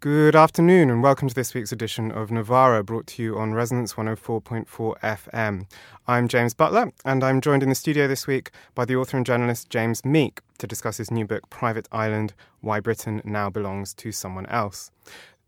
[0.00, 3.92] Good afternoon, and welcome to this week's edition of Novara, brought to you on Resonance
[3.92, 4.66] 104.4
[4.98, 5.66] FM.
[6.08, 9.26] I'm James Butler, and I'm joined in the studio this week by the author and
[9.26, 12.32] journalist James Meek to discuss his new book, Private Island
[12.62, 14.90] Why Britain Now Belongs to Someone Else.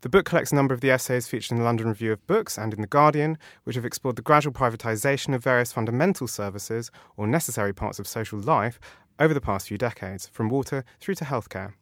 [0.02, 2.58] The book collects a number of the essays featured in the London Review of Books
[2.58, 7.26] and in The Guardian, which have explored the gradual privatisation of various fundamental services or
[7.26, 8.78] necessary parts of social life
[9.18, 11.72] over the past few decades, from water through to healthcare.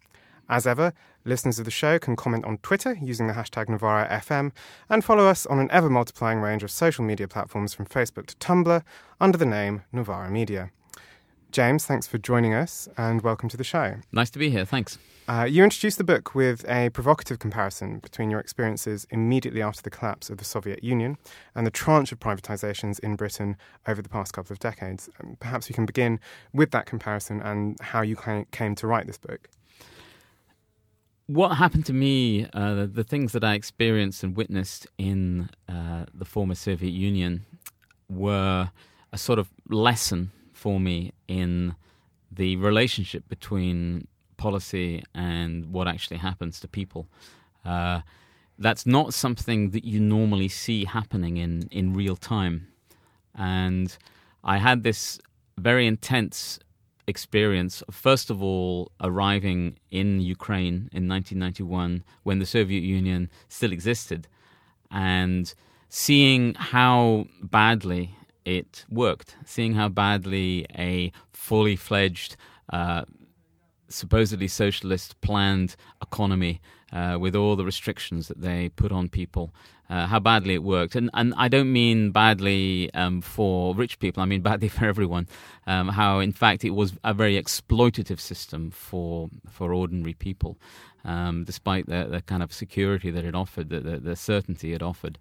[0.50, 0.92] As ever,
[1.24, 4.50] listeners of the show can comment on Twitter using the hashtag NovaraFM
[4.88, 8.36] and follow us on an ever multiplying range of social media platforms from Facebook to
[8.38, 8.82] Tumblr
[9.20, 10.72] under the name Novara Media.
[11.52, 13.98] James, thanks for joining us and welcome to the show.
[14.10, 14.98] Nice to be here, thanks.
[15.28, 19.90] Uh, you introduced the book with a provocative comparison between your experiences immediately after the
[19.90, 21.16] collapse of the Soviet Union
[21.54, 25.08] and the tranche of privatizations in Britain over the past couple of decades.
[25.22, 26.18] Um, perhaps we can begin
[26.52, 28.16] with that comparison and how you
[28.50, 29.48] came to write this book
[31.30, 36.06] what happened to me, uh, the, the, things that I experienced and witnessed in uh,
[36.12, 37.46] the former Soviet Union
[38.08, 38.70] were
[39.12, 41.76] a sort of lesson for me in
[42.32, 47.06] the relationship between policy and what actually happens to people.
[47.64, 48.00] Uh,
[48.58, 52.66] that's not something that you normally see happening in, in real time.
[53.36, 53.96] And
[54.42, 55.20] I had this
[55.56, 56.58] very intense
[57.10, 64.26] experience, first of all, arriving in Ukraine in 1991 when the Soviet Union still existed
[64.90, 65.52] and
[65.90, 68.14] seeing how badly
[68.44, 72.36] it worked, seeing how badly a fully fledged,
[72.72, 73.04] uh,
[73.88, 76.60] supposedly socialist planned economy
[76.92, 79.52] uh, with all the restrictions that they put on people
[79.90, 80.94] uh, how badly it worked.
[80.94, 84.22] And and I don't mean badly um, for rich people.
[84.22, 85.26] I mean badly for everyone.
[85.66, 90.56] Um, how in fact it was a very exploitative system for for ordinary people,
[91.04, 94.82] um, despite the, the kind of security that it offered, the, the, the certainty it
[94.82, 95.18] offered.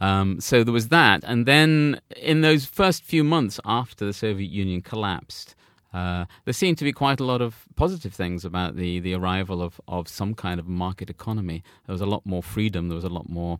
[0.00, 1.24] Um, so there was that.
[1.24, 5.54] And then in those first few months after the Soviet Union collapsed.
[5.92, 9.60] Uh, there seemed to be quite a lot of positive things about the, the arrival
[9.60, 11.62] of, of some kind of market economy.
[11.86, 12.88] There was a lot more freedom.
[12.88, 13.58] There was a lot more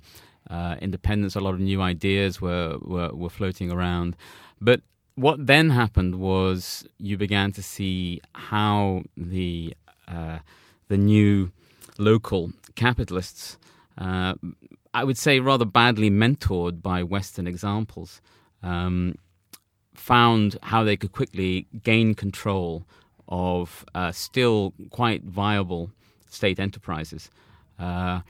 [0.49, 1.35] uh, independence.
[1.35, 4.17] A lot of new ideas were, were, were floating around.
[4.61, 4.83] But
[5.17, 9.75] what then happened was you began to see how the
[10.09, 10.39] uh,
[10.89, 11.53] the new
[11.99, 13.57] local capitalists,
[13.97, 14.35] uh,
[14.93, 18.21] I would say, rather badly mentored by Western examples,
[18.63, 19.15] um,
[20.01, 22.85] found how they could quickly gain control
[23.29, 25.91] of uh, still quite viable
[26.29, 27.31] state enterprises.
[27.79, 28.21] Uh,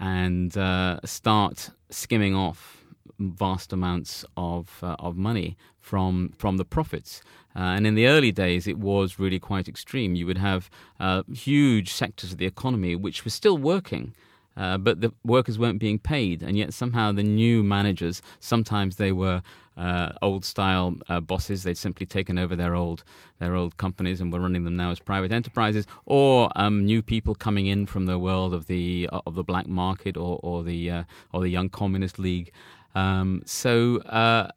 [0.00, 2.84] and uh, start skimming off
[3.18, 7.22] vast amounts of uh, of money from from the profits.
[7.56, 10.16] Uh, and in the early days, it was really quite extreme.
[10.16, 10.68] You would have
[10.98, 14.12] uh, huge sectors of the economy which were still working,
[14.56, 19.12] uh, but the workers weren't being paid, and yet somehow the new managers, sometimes they
[19.12, 19.42] were
[19.76, 23.02] uh, old style uh, bosses, they'd simply taken over their old
[23.40, 27.34] their old companies and were running them now as private enterprises, or um, new people
[27.34, 30.90] coming in from the world of the uh, of the black market or, or the
[30.90, 32.52] uh, or the Young Communist League.
[32.94, 34.48] Um, so uh,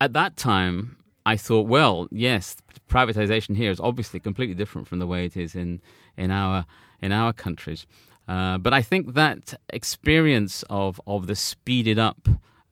[0.00, 2.56] at that time, I thought, well, yes,
[2.88, 5.80] privatization here is obviously completely different from the way it is in
[6.16, 6.66] in our
[7.02, 7.86] in our countries.
[8.26, 12.28] Uh, but I think that experience of, of the speeded up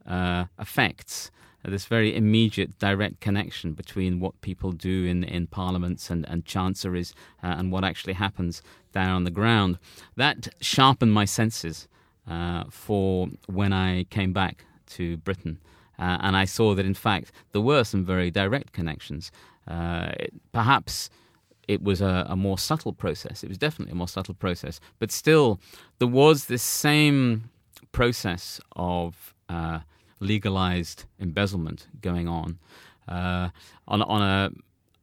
[0.07, 1.31] uh, effects,
[1.65, 6.45] uh, this very immediate direct connection between what people do in, in parliaments and, and
[6.45, 9.79] chanceries uh, and what actually happens down on the ground,
[10.17, 11.87] that sharpened my senses
[12.29, 15.59] uh, for when I came back to Britain.
[15.99, 19.31] and I saw that, in fact, there were some very direct connections.
[19.67, 21.09] It, perhaps
[21.69, 23.45] it was a, a, more subtle process.
[23.45, 25.61] It was definitely a more subtle process, but still,
[25.99, 27.51] there was this same
[27.93, 29.81] process of uh,
[30.21, 32.59] legalized embezzlement going on
[33.09, 33.51] uh,
[33.87, 34.51] on on a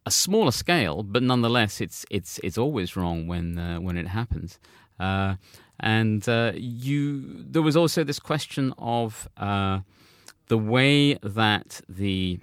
[0.06, 4.60] a smaller scale, but nonetheless, it's it's it's always wrong when uh, when it happens.
[5.00, 5.36] Uh,
[5.80, 9.80] and uh, you, there was also this question of uh,
[10.48, 12.40] the way that the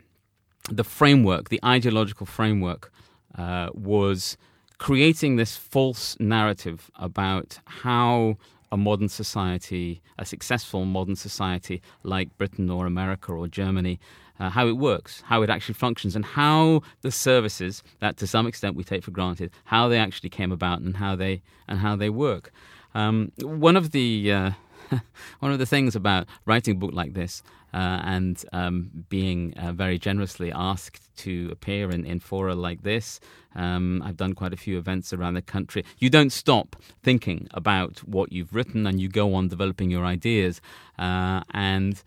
[0.70, 2.92] the framework, the ideological framework
[3.36, 4.36] uh, was
[4.78, 8.36] creating this false narrative about how
[8.72, 13.98] a modern society, a successful modern society like Britain or America or Germany,
[14.38, 18.46] uh, how it works, how it actually functions, and how the services that to some
[18.46, 21.96] extent we take for granted, how they actually came about and how they and how
[21.96, 22.52] they work.
[22.94, 24.50] Um, one of the uh,
[25.40, 27.42] one of the things about writing a book like this
[27.74, 33.20] uh, and um, being uh, very generously asked to appear in, in fora like this.
[33.54, 35.84] Um, I've done quite a few events around the country.
[35.98, 40.60] You don't stop thinking about what you've written and you go on developing your ideas.
[40.98, 42.02] Uh, and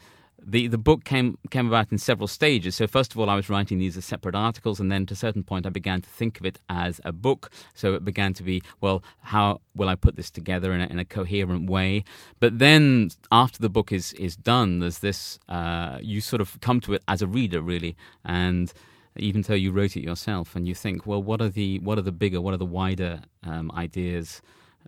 [0.52, 2.76] the the book came came about in several stages.
[2.76, 5.18] So first of all, I was writing these as separate articles, and then to a
[5.18, 7.52] certain point, I began to think of it as a book.
[7.74, 11.00] So it began to be, well, how will I put this together in a, in
[11.00, 12.04] a coherent way?
[12.40, 16.80] But then after the book is is done, there's this uh, you sort of come
[16.82, 18.74] to it as a reader, really, and
[19.16, 22.04] even though you wrote it yourself, and you think, well, what are the what are
[22.04, 24.42] the bigger, what are the wider um, ideas?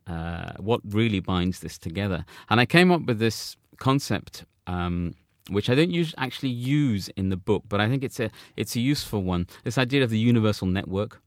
[0.08, 2.26] Uh, what really binds this together?
[2.50, 4.46] And I came up with this concept.
[4.68, 5.16] Um,
[5.52, 8.76] which I don't use, actually use in the book, but I think it's a it's
[8.76, 9.48] a useful one.
[9.64, 11.22] This idea of the universal network,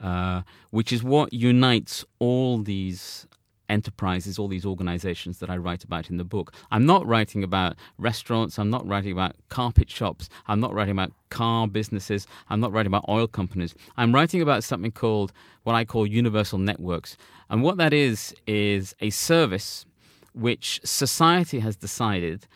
[0.00, 3.26] uh, which is what unites all these
[3.68, 6.52] enterprises, all these organizations that I write about in the book.
[6.70, 11.12] I'm not writing about restaurants, I'm not writing about carpet shops, I'm not writing about
[11.30, 13.74] car businesses, I'm not writing about oil companies.
[13.96, 15.32] I'm writing about something called
[15.62, 17.16] what I call universal networks.
[17.48, 19.86] And what that is, is a service
[20.34, 22.46] which society has decided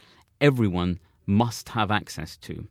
[0.40, 2.66] everyone must have access to.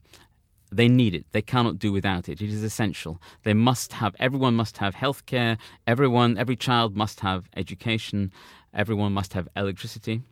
[0.72, 1.26] They need it.
[1.32, 2.42] They cannot do without it.
[2.42, 3.22] It is essential.
[3.44, 5.58] They must have, everyone must have healthcare.
[5.86, 8.32] Everyone, every child must have education.
[8.74, 10.24] Everyone must have electricity.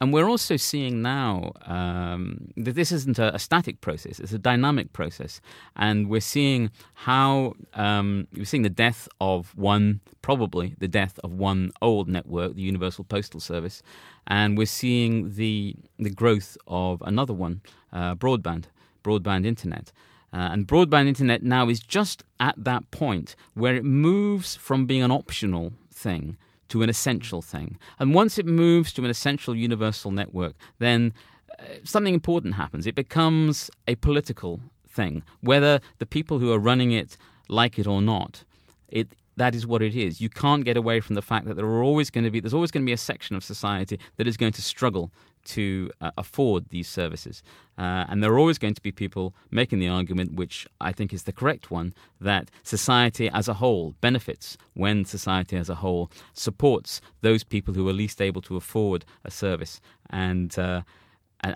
[0.00, 4.38] And we're also seeing now um, that this isn't a, a, static process; it's a
[4.38, 5.40] dynamic process,
[5.76, 11.32] and we're seeing how um, we're seeing the death of one, probably the death of
[11.32, 13.82] one old network, the Universal Postal Service,
[14.26, 17.60] and we're seeing the the growth of another one,
[17.92, 18.64] uh, broadband,
[19.02, 19.92] broadband internet.
[20.30, 25.02] Uh, and broadband internet now is just at that point where it moves from being
[25.02, 26.36] an optional thing
[26.68, 27.78] to an essential thing.
[27.98, 31.12] And once it moves to an essential universal network, then
[31.58, 32.86] uh, something important happens.
[32.86, 37.16] It becomes a political thing, whether the people who are running it
[37.48, 38.44] like it or not.
[38.88, 40.20] It that is what it is.
[40.20, 42.54] You can't get away from the fact that there are always going to be there's
[42.54, 45.10] always going to be a section of society that is going to struggle
[45.48, 47.42] to uh, afford these services,
[47.76, 51.12] uh, and there are always going to be people making the argument, which I think
[51.12, 56.10] is the correct one, that society as a whole benefits when society as a whole
[56.32, 59.80] supports those people who are least able to afford a service
[60.10, 60.58] and.
[60.58, 60.82] Uh,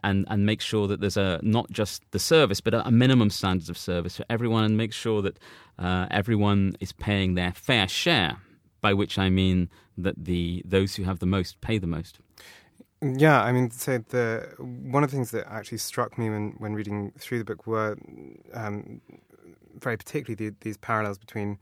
[0.05, 3.69] and and make sure that there's a not just the service but a, minimum standards
[3.69, 5.39] of service for everyone and make sure that
[5.79, 8.37] uh, everyone is paying their fair share
[8.81, 12.19] by which I mean that the those who have the most pay the most
[13.03, 16.75] yeah, I mean, so the one of the things that actually struck me when, when
[16.75, 17.97] reading through the book were
[18.55, 19.01] um,
[19.81, 21.59] very particularly the, these parallels between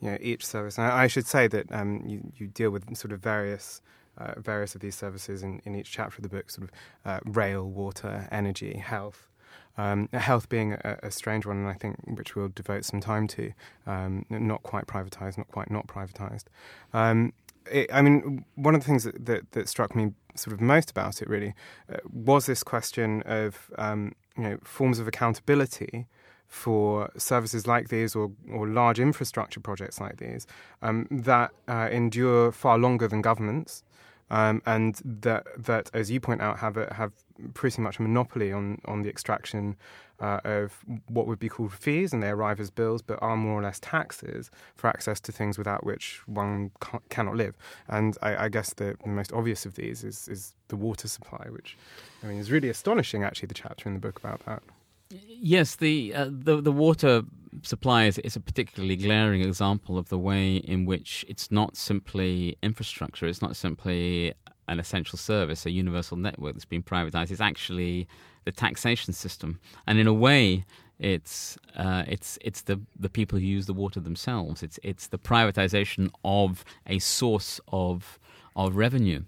[0.00, 0.78] you know each service.
[0.78, 3.82] And I, I should say that um, you, you deal with sort of various
[4.18, 6.70] uh, various of these services in, in each chapter of the book, sort of
[7.04, 9.28] uh, rail, water, energy, health.
[9.76, 13.26] Um, health being a, a, strange one, and I think which we'll devote some time
[13.28, 13.52] to,
[13.88, 16.44] um, not quite privatized, not quite not privatized.
[16.92, 17.32] Um,
[17.70, 20.90] it, I mean, one of the things that, that, that, struck me sort of most
[20.90, 21.54] about it really
[21.92, 26.06] uh, was this question of um, you know forms of accountability
[26.46, 30.46] for services like these or, or large infrastructure projects like these
[30.82, 33.82] um, that uh, endure far longer than governments
[34.30, 37.12] um, and that that, as you point out, have a, have
[37.52, 39.76] pretty much a monopoly on on the extraction
[40.20, 40.78] uh, of
[41.08, 43.80] what would be called fees, and they arrive as bills, but are more or less
[43.80, 46.70] taxes for access to things without which one
[47.10, 47.56] cannot live.
[47.88, 51.46] And I, I guess the, the, most obvious of these is is the water supply,
[51.50, 51.76] which
[52.22, 53.24] I mean is really astonishing.
[53.24, 54.62] Actually, the chapter in the book about that.
[55.10, 57.22] Yes, the uh, the the water
[57.62, 62.56] supply is, is, a particularly glaring example of the way in which it's not simply
[62.62, 64.34] infrastructure, it's not simply
[64.68, 67.30] an essential service, a universal network that's been privatized.
[67.30, 68.08] It's actually
[68.44, 70.64] the taxation system, and in a way,
[70.98, 74.62] it's uh, it's it's the the people who use the water themselves.
[74.62, 78.18] It's it's the privatization of a source of
[78.56, 79.24] of revenue,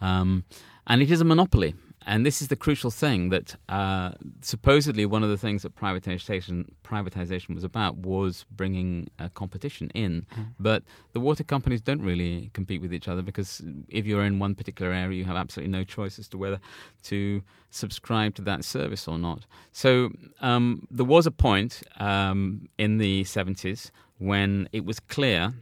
[0.00, 0.44] um,
[0.86, 1.74] and it is a monopoly.
[2.08, 6.64] And this is the crucial thing that uh, supposedly one of the things that privatization
[6.82, 10.24] privatization was about was bringing uh, competition in.
[10.34, 10.46] Mm.
[10.58, 14.54] But the water companies don't really compete with each other because if you're in one
[14.54, 16.60] particular area, you have absolutely no choice as to whether
[17.04, 19.44] to subscribe to that service or not.
[19.72, 20.10] So
[20.40, 25.52] um, there was a point um, in the 70s when it was clear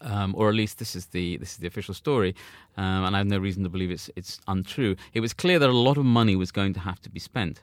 [0.00, 2.34] um, or at least this is the this is the official story,
[2.76, 4.96] um, and I have no reason to believe it's it's untrue.
[5.12, 7.62] It was clear that a lot of money was going to have to be spent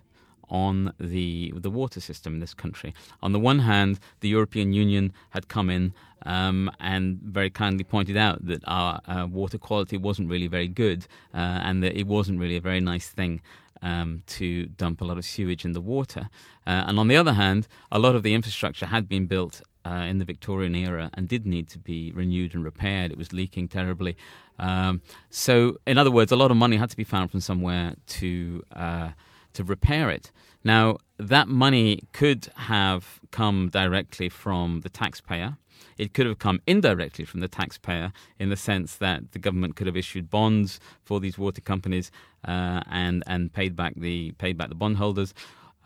[0.50, 2.93] on the the water system in this country.
[3.22, 5.93] On the one hand, the European Union had come in
[6.25, 11.07] um, and very kindly pointed out that our uh, water quality wasn't really very good
[11.34, 13.41] uh, and that it wasn't really a very nice thing.
[13.84, 16.31] Um, to dump a lot of sewage in the water.
[16.65, 20.03] Uh, and on the other hand, a lot of the infrastructure had been built uh,
[20.12, 23.12] in the Victorian era and did need to be renewed and repaired.
[23.12, 24.17] It was leaking terribly.
[24.60, 27.96] Um, so, in other words, a lot of money had to be found from somewhere
[28.17, 29.10] to uh,
[29.53, 30.32] to repair it.
[30.63, 35.58] Now, that money could have come directly from the taxpayer.
[35.98, 39.88] It could have come indirectly from the taxpayer in the sense that the government could
[39.88, 42.12] have issued bonds for these water companies
[42.46, 45.34] uh, and and paid back the paid back the bondholders.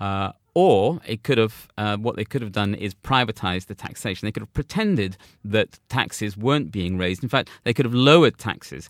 [0.01, 4.25] Uh, or it could have, uh, what they could have done is privatized the taxation.
[4.25, 5.15] They could have pretended
[5.46, 7.24] that taxes weren't being raised.
[7.24, 8.89] In fact, they could have lowered taxes,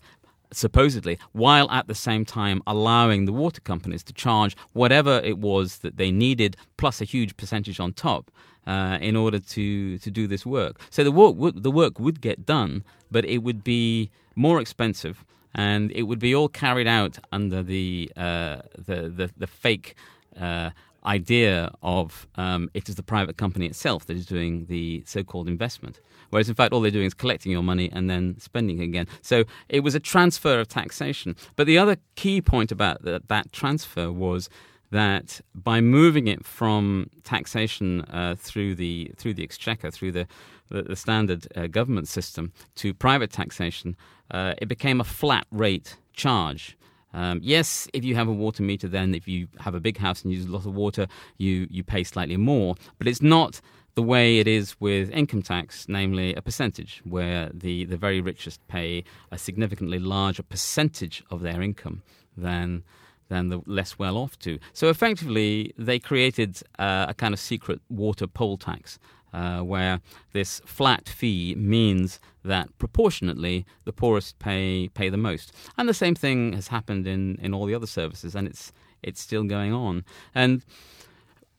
[0.52, 5.78] supposedly, while at the same time allowing the water companies to charge whatever it was
[5.78, 8.30] that they needed, plus a huge percentage on top.
[8.64, 12.20] Uh, in order to, to do this work, so the work would, the work would
[12.20, 17.18] get done, but it would be more expensive, and it would be all carried out
[17.32, 19.96] under the uh, the, the, the fake
[20.40, 20.70] uh,
[21.04, 26.00] idea of um, it is the private company itself that is doing the so-called investment,
[26.30, 29.06] whereas in fact all they're doing is collecting your money and then spending it again.
[29.20, 31.36] So it was a transfer of taxation.
[31.56, 34.48] But the other key point about that, that transfer was
[34.90, 40.26] that by moving it from taxation uh, through the through the exchequer, through the
[40.68, 43.96] the, the standard uh, government system to private taxation,
[44.30, 46.76] uh, it became a flat rate charge.
[47.14, 50.22] Um, yes, if you have a water meter, then if you have a big house
[50.22, 51.06] and use a lot of water,
[51.38, 52.74] you, you pay slightly more.
[52.98, 53.60] But it's not
[53.94, 58.66] the way it is with income tax, namely a percentage, where the, the very richest
[58.68, 62.02] pay a significantly larger percentage of their income
[62.36, 62.82] than
[63.28, 64.58] than the less well off do.
[64.74, 68.98] So effectively, they created uh, a kind of secret water poll tax
[69.32, 70.00] uh, where
[70.32, 75.52] this flat fee means that proportionately the poorest pay pay the most.
[75.76, 78.72] And the same thing has happened in, in all the other services, and it's
[79.02, 80.04] it's still going on.
[80.34, 80.64] And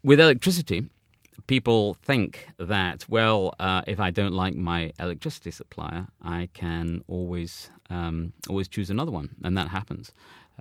[0.03, 0.89] with electricity,
[1.48, 7.70] people think that well, uh, if I don't like my electricity supplier, I can always
[7.89, 10.12] um, always choose another one, and that happens.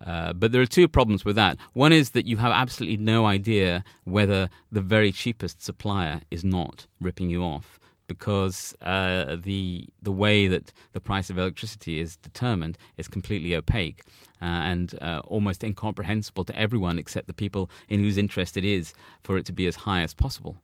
[0.06, 1.58] Uh, but there are two problems with that.
[1.74, 6.86] One is that you have absolutely no idea whether the very cheapest supplier is not
[7.00, 12.76] ripping you off because uh, the the way that the price of electricity is determined
[12.96, 14.02] is completely opaque
[14.40, 18.92] uh, and uh, almost incomprehensible to everyone except the people in whose interest it is
[19.22, 20.56] for it to be as high as possible.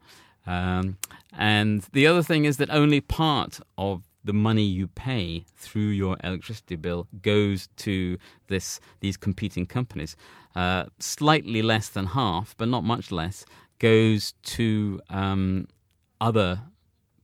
[0.47, 0.97] Um,
[1.37, 6.15] and the other thing is that only part of the money you pay through your
[6.23, 8.19] electricity bill goes to
[8.49, 10.17] this these competing companies.
[10.55, 13.47] Uh, slightly less than half, but not much less,
[13.79, 15.67] goes to um,
[16.21, 16.61] other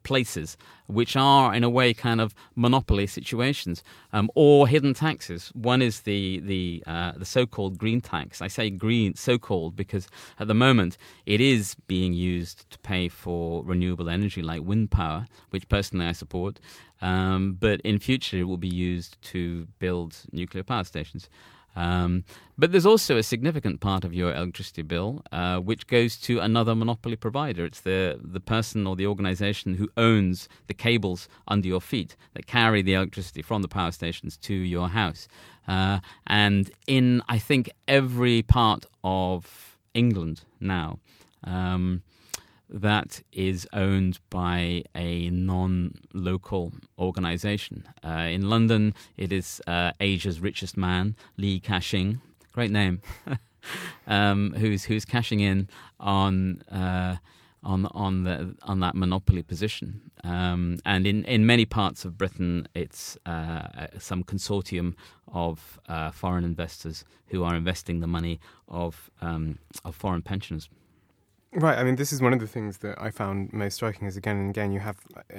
[0.05, 0.57] places,
[0.87, 3.83] which are in a way kind of monopoly situations
[4.13, 5.51] um, or hidden taxes.
[5.55, 8.41] One is the the uh, the so-called green tax.
[8.41, 10.07] I say green, so-called, because
[10.39, 10.97] at the moment
[11.27, 16.13] it is being used to pay for renewable energy like wind power, which personally I
[16.13, 16.61] support.
[17.01, 21.29] Um, but in future, it will be used to build nuclear power stations.
[21.76, 22.25] Um,
[22.57, 26.75] but there's also a significant part of your electricity bill uh, which goes to another
[26.75, 27.64] monopoly provider.
[27.64, 32.47] It's the, the person or the organization who owns the cables under your feet that
[32.47, 35.26] carry the electricity from the power stations to your house.
[35.66, 40.99] Uh, and in, I think, every part of England now,
[41.43, 42.02] um,
[42.68, 47.88] that is owned by a non local organization.
[48.04, 52.21] Uh, in London, it is uh, Asia's richest man, Li Ka-shing,
[52.52, 53.00] great name,
[54.06, 55.68] um, who's, who's cashing in
[56.00, 56.62] on.
[56.62, 57.16] Uh,
[57.64, 60.11] on on the on that monopoly position.
[60.23, 64.94] Um, and in, in many parts of Britain, it's uh, some consortium
[65.28, 70.68] of uh, foreign investors who are investing the money of um, of foreign pensioners.
[71.57, 71.79] Right.
[71.79, 74.09] I mean, this is one of the things that I found most striking.
[74.09, 75.39] Is again and again, you have uh,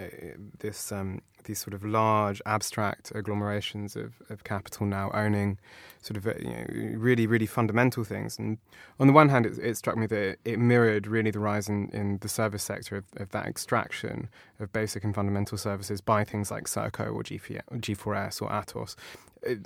[0.60, 5.60] this um, these sort of large abstract agglomerations of, of capital now owning
[6.02, 8.40] sort of uh, you know, really really fundamental things.
[8.40, 8.60] And
[8.98, 11.90] on the one hand, it, it struck me that it, mirrored really the rise in,
[11.90, 14.30] in the service sector of, of, that extraction
[14.62, 18.96] of basic and fundamental services by things like Serco or G4S or Atos,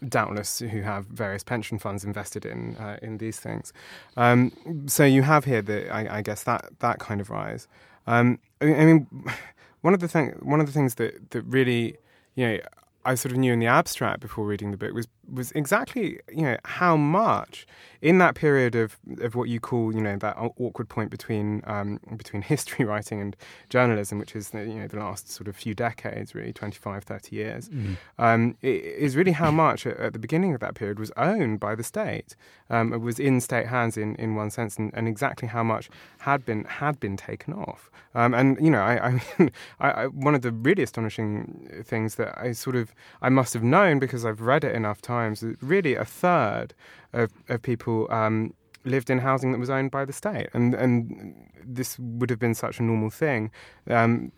[0.08, 3.74] doubtless who have various pension funds invested in uh, in these things.
[4.18, 4.52] Um,
[4.88, 7.68] so you have here the I, I, guess that that kind of rise.
[8.08, 9.08] Um, I, mean,
[9.82, 11.98] one of the thing one of the things that that really
[12.36, 12.60] you know
[13.06, 16.42] I sort of knew in the abstract before reading the book was was exactly you
[16.42, 17.68] know how much
[18.02, 22.00] in that period of, of what you call you know that awkward point between um,
[22.18, 23.36] between history writing and
[23.70, 27.36] journalism, which is the, you know the last sort of few decades, really 25, 30
[27.36, 27.98] years, mm.
[28.18, 31.76] um, is really how much at, at, the beginning of that period was owned by
[31.76, 32.36] the state.
[32.70, 35.90] Um, it was in state hands in, in one sense, and, and exactly how much
[36.20, 37.90] had been had been taken off.
[38.16, 42.16] Um, and you know, I, I, mean, I, I, one of the really astonishing things
[42.16, 42.89] that I sort of
[43.22, 45.42] I must have known because I've read it enough times.
[45.42, 46.74] That really, a third
[47.14, 48.54] of, of people um,
[48.86, 52.56] lived in housing that was owned by the state, and and this would have been
[52.56, 53.52] such a normal thing,
[53.90, 54.32] um,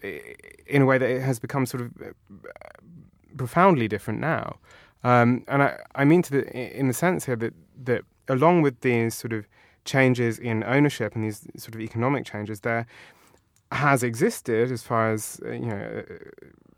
[0.67, 2.11] in a way that it has become sort of uh,
[3.37, 4.57] profoundly different now.
[5.03, 7.53] Um, and I, I mean to the in the sense here that
[7.83, 9.47] that along with these sort of
[9.83, 12.85] changes in ownership and these sort of economic changes, there
[13.71, 16.03] has existed, as far as uh, you know,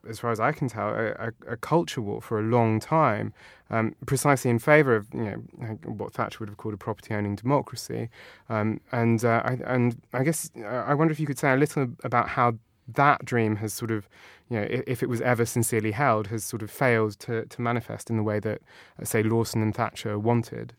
[0.09, 3.33] as far as I can tell, a, a, a culture war for a long time,
[3.69, 8.09] um, precisely in favour of you know what Thatcher would have called a property-owning democracy,
[8.49, 11.57] um, and uh, I, and I guess uh, I wonder if you could say a
[11.57, 12.55] little about how
[12.87, 14.07] that dream has sort of,
[14.49, 18.09] you know, if, it was ever sincerely held, has sort of failed to, to manifest
[18.09, 18.61] in the way that,
[19.01, 20.73] uh, say, Lawson and Thatcher wanted.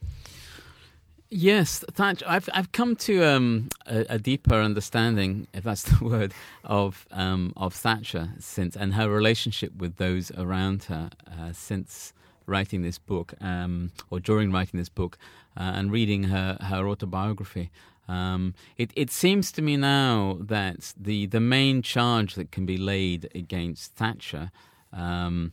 [1.37, 2.25] Yes, Thatcher.
[2.29, 7.53] I've I've come to um, a, a, deeper understanding, if that's the word, of um,
[7.57, 12.13] of Thatcher since and her relationship with those around her uh, since
[12.47, 15.19] writing this book, um, or during writing this book,
[15.57, 17.73] uh, and reading her her autobiography.
[18.07, 22.77] Um, it it seems to me now that the the main charge that can be
[22.77, 24.53] laid against Thatcher,
[24.93, 25.51] um,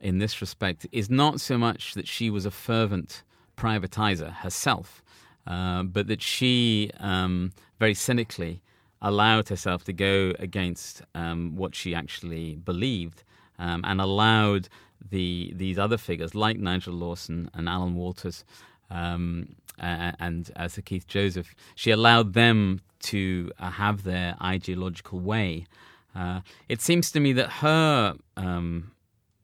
[0.00, 3.24] in this respect, is not so much that she was a fervent
[3.56, 5.02] privatizer herself
[5.46, 8.60] uh, but that she um, very cynically
[9.02, 13.22] allowed herself to go against um, what she actually believed
[13.58, 14.68] um, and allowed
[15.10, 18.44] the these other figures like Nigel Lawson and Alan Walters
[18.90, 25.66] um, and uh, Sir Keith Joseph, she allowed them to uh, have their ideological way.
[26.14, 28.92] Uh, it seems to me that her um,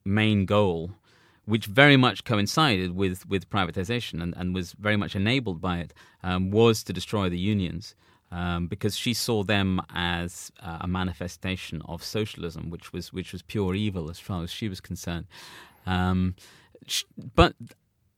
[0.03, 0.91] main goal
[1.45, 5.93] which very much coincided with, with privatization and, and was very much enabled by it,
[6.23, 7.95] um, was to destroy the unions.
[8.31, 13.43] Um, because she saw them as uh, a manifestation of socialism, which was which was
[13.43, 15.27] pure evil as far as she was concerned.
[15.85, 16.33] Um,
[17.35, 17.53] but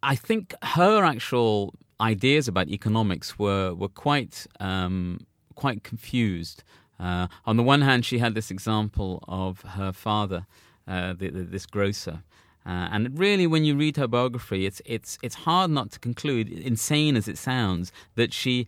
[0.02, 6.64] I think her actual ideas about economics were were quite um, quite confused.
[7.00, 10.46] Uh, on the one hand, she had this example of her father,
[10.88, 12.24] uh, the, the, this grocer,
[12.66, 16.50] uh, and really, when you read her biography, it's it's it's hard not to conclude,
[16.50, 18.66] insane as it sounds, that she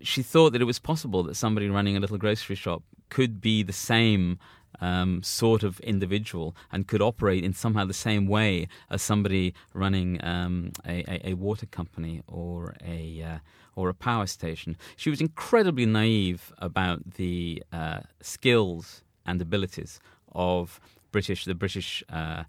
[0.00, 3.62] she thought that it was possible that somebody running a little grocery shop could be
[3.62, 4.38] the same
[4.80, 10.24] um, sort of individual and could operate in somehow the same way as somebody running
[10.24, 13.38] um, a, a, a, water company or a uh,
[13.74, 14.76] or a power station.
[14.96, 19.98] She was incredibly naive about the uh, skills and abilities
[20.32, 22.04] of British the British.
[22.08, 22.44] Uh,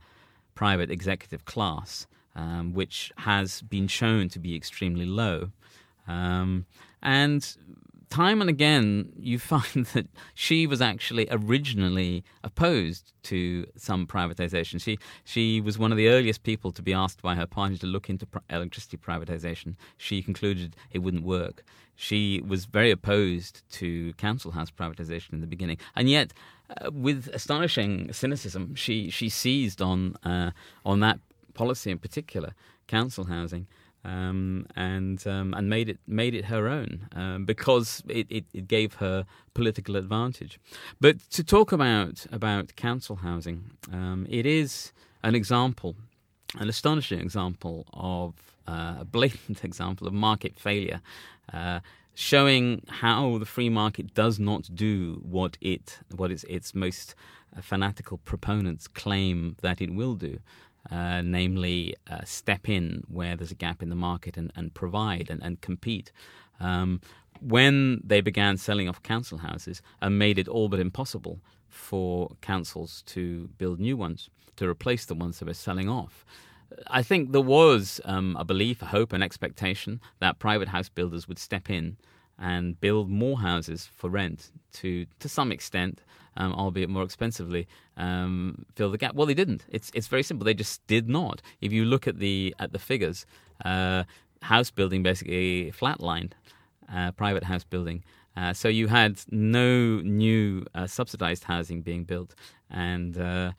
[0.55, 5.51] private executive class, um, which has been shown to be extremely low.
[6.07, 6.65] Um,
[7.01, 7.55] and
[8.13, 14.79] time and again, you find that she was actually originally opposed to some privatization.
[14.81, 17.87] She she was one of the earliest people to be asked by her party to
[17.87, 19.75] look into electricity privatization.
[19.97, 21.63] She concluded it wouldn't work.
[21.95, 26.33] She was very opposed to council house privatization in the beginning, and yet
[26.69, 30.51] uh, with astonishing cynicism, she she seized on uh,
[30.85, 31.19] on that
[31.53, 32.53] policy in particular,
[32.87, 33.67] council housing,
[34.05, 38.67] um, and um, and made it made it her own um, because it, it, it,
[38.67, 40.59] gave her political advantage.
[40.99, 44.91] But to talk about about council housing, um, it is
[45.23, 45.95] an example,
[46.59, 48.33] an astonishing example of
[48.67, 51.01] uh, a blatant example of market failure.
[51.51, 51.79] Uh,
[52.15, 57.15] showing how the free market does not do what it what its its most
[57.57, 60.39] uh, fanatical proponents claim that it will do.
[60.91, 65.29] Uh, namely, uh, step in where there's a gap in the market and, and provide
[65.29, 66.11] and, and compete.
[66.59, 66.99] Um,
[67.39, 73.01] when they began selling off council houses and made it all but impossible for councils
[73.07, 76.25] to build new ones to replace the ones they were selling off,
[76.87, 81.27] I think there was um, a belief, a hope, an expectation that private house builders
[81.27, 81.97] would step in
[82.39, 86.01] and build more houses for rent to to some extent,
[86.37, 87.67] um, albeit more expensively,
[87.97, 89.15] um, fill the gap.
[89.15, 89.65] Well, they didn't.
[89.69, 90.45] It's it's very simple.
[90.45, 91.41] They just did not.
[91.61, 93.25] If you look at the at the figures,
[93.65, 94.03] uh,
[94.41, 96.33] house building basically flatlined,
[96.93, 98.03] uh, private house building.
[98.35, 102.33] Uh, so you had no new uh, subsidized housing being built,
[102.71, 103.51] and uh,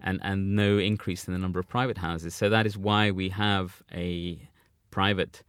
[0.00, 2.34] and, and no increase in the number of private houses.
[2.34, 4.38] So that is why we have a
[4.90, 5.42] private,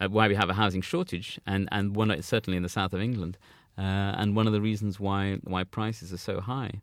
[0.00, 3.00] uh, why we have a housing shortage, and, and one certainly in the south of
[3.00, 3.38] England,
[3.78, 3.80] uh,
[4.18, 6.80] and one of the reasons why why prices are so high.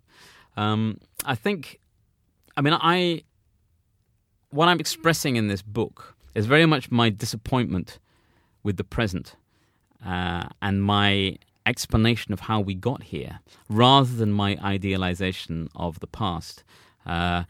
[0.58, 1.80] Um, I think,
[2.58, 3.24] I mean, I
[4.52, 8.00] what I'm expressing in this book is very much my disappointment
[8.64, 9.36] with the present
[10.06, 16.08] uh, and my explanation of how we got here, rather than my idealization of the
[16.08, 16.64] past.
[17.06, 17.44] Uh,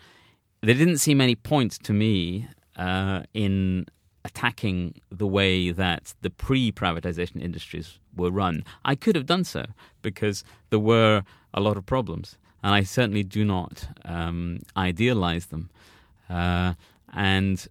[0.62, 3.86] there didn't seem any point to me uh, in
[4.26, 8.64] attacking the way that the pre privatization industries were run.
[8.84, 9.66] I could have done so
[10.02, 15.70] because there were a lot of problems, and I certainly do not um, idealize them.
[16.30, 16.74] Uh,
[17.14, 17.68] and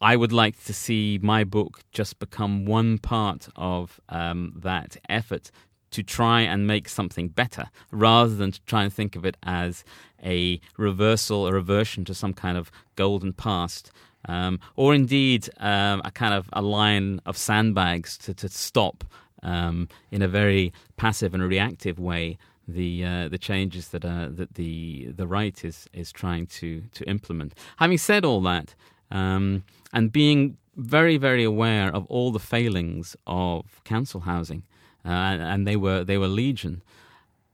[0.00, 5.50] I would like to see my book just become one part of um, that effort
[5.92, 9.84] to try and make something better rather than to try and think of it as
[10.22, 13.90] a reversal, a reversion to some kind of golden past.
[14.28, 19.04] Um, or indeed um, a kind of a line of sandbags to, to stop
[19.42, 24.54] um, in a very passive and reactive way the uh, the changes that uh, that
[24.54, 27.54] the the right is is trying to to implement.
[27.76, 28.74] Having said all that,
[29.10, 34.62] um, and being very very aware of all the failings of council housing,
[35.04, 36.82] uh, and they were they were legion.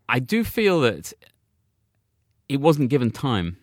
[0.09, 1.12] I do feel that
[2.48, 3.57] it wasn't given time.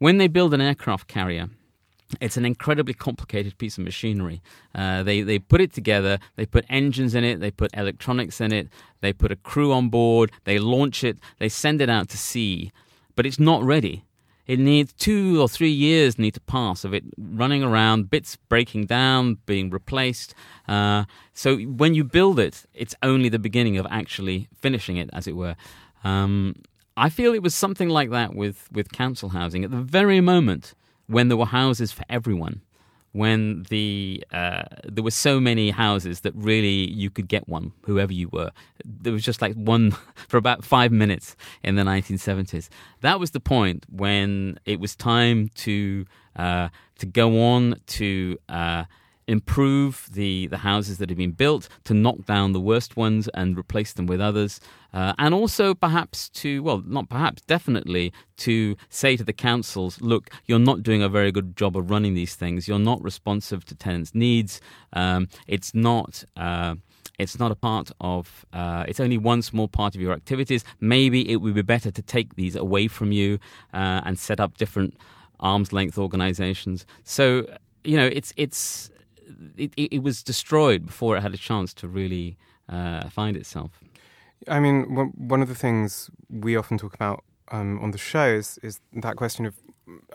[0.00, 1.50] When they build an aircraft carrier,
[2.22, 4.40] it's an incredibly complicated piece of machinery.
[4.74, 6.18] Uh, they they put it together.
[6.36, 7.40] They put engines in it.
[7.40, 8.68] They put electronics in it.
[9.02, 10.32] They put a crew on board.
[10.44, 11.18] They launch it.
[11.38, 12.72] They send it out to sea,
[13.14, 14.04] but it's not ready.
[14.46, 18.86] It needs two or three years need to pass of it running around, bits breaking
[18.86, 20.34] down, being replaced.
[20.66, 25.26] Uh, so when you build it, it's only the beginning of actually finishing it, as
[25.26, 25.56] it were.
[26.04, 26.56] Um,
[27.00, 29.64] I feel it was something like that with, with council housing.
[29.64, 30.74] At the very moment
[31.06, 32.60] when there were houses for everyone,
[33.12, 38.12] when the uh, there were so many houses that really you could get one, whoever
[38.12, 38.50] you were.
[38.84, 39.92] There was just like one
[40.28, 42.68] for about five minutes in the 1970s.
[43.00, 46.04] That was the point when it was time to
[46.36, 48.84] uh, to go on to uh,
[49.30, 53.56] improve the, the houses that have been built, to knock down the worst ones and
[53.56, 54.60] replace them with others,
[54.92, 60.30] uh, and also perhaps to, well, not perhaps, definitely to say to the councils, look,
[60.46, 63.74] you're not doing a very good job of running these things, you're not responsive to
[63.74, 64.60] tenants' needs,
[64.92, 66.24] um, it's not.
[66.36, 66.74] Uh,
[67.18, 70.64] it's not a part of, uh, it's only one small part of your activities.
[70.80, 73.38] Maybe it would be better to take these away from you
[73.74, 74.96] uh, and set up different
[75.38, 76.86] arm's length organizations.
[77.04, 77.46] So,
[77.84, 78.90] you know, it's, it's,
[79.56, 82.36] it, it, was destroyed before it had a chance to really
[82.68, 83.80] uh, find itself.
[84.48, 84.84] I mean,
[85.16, 89.16] one of the things we often talk about um, on the show is, is that
[89.16, 89.54] question of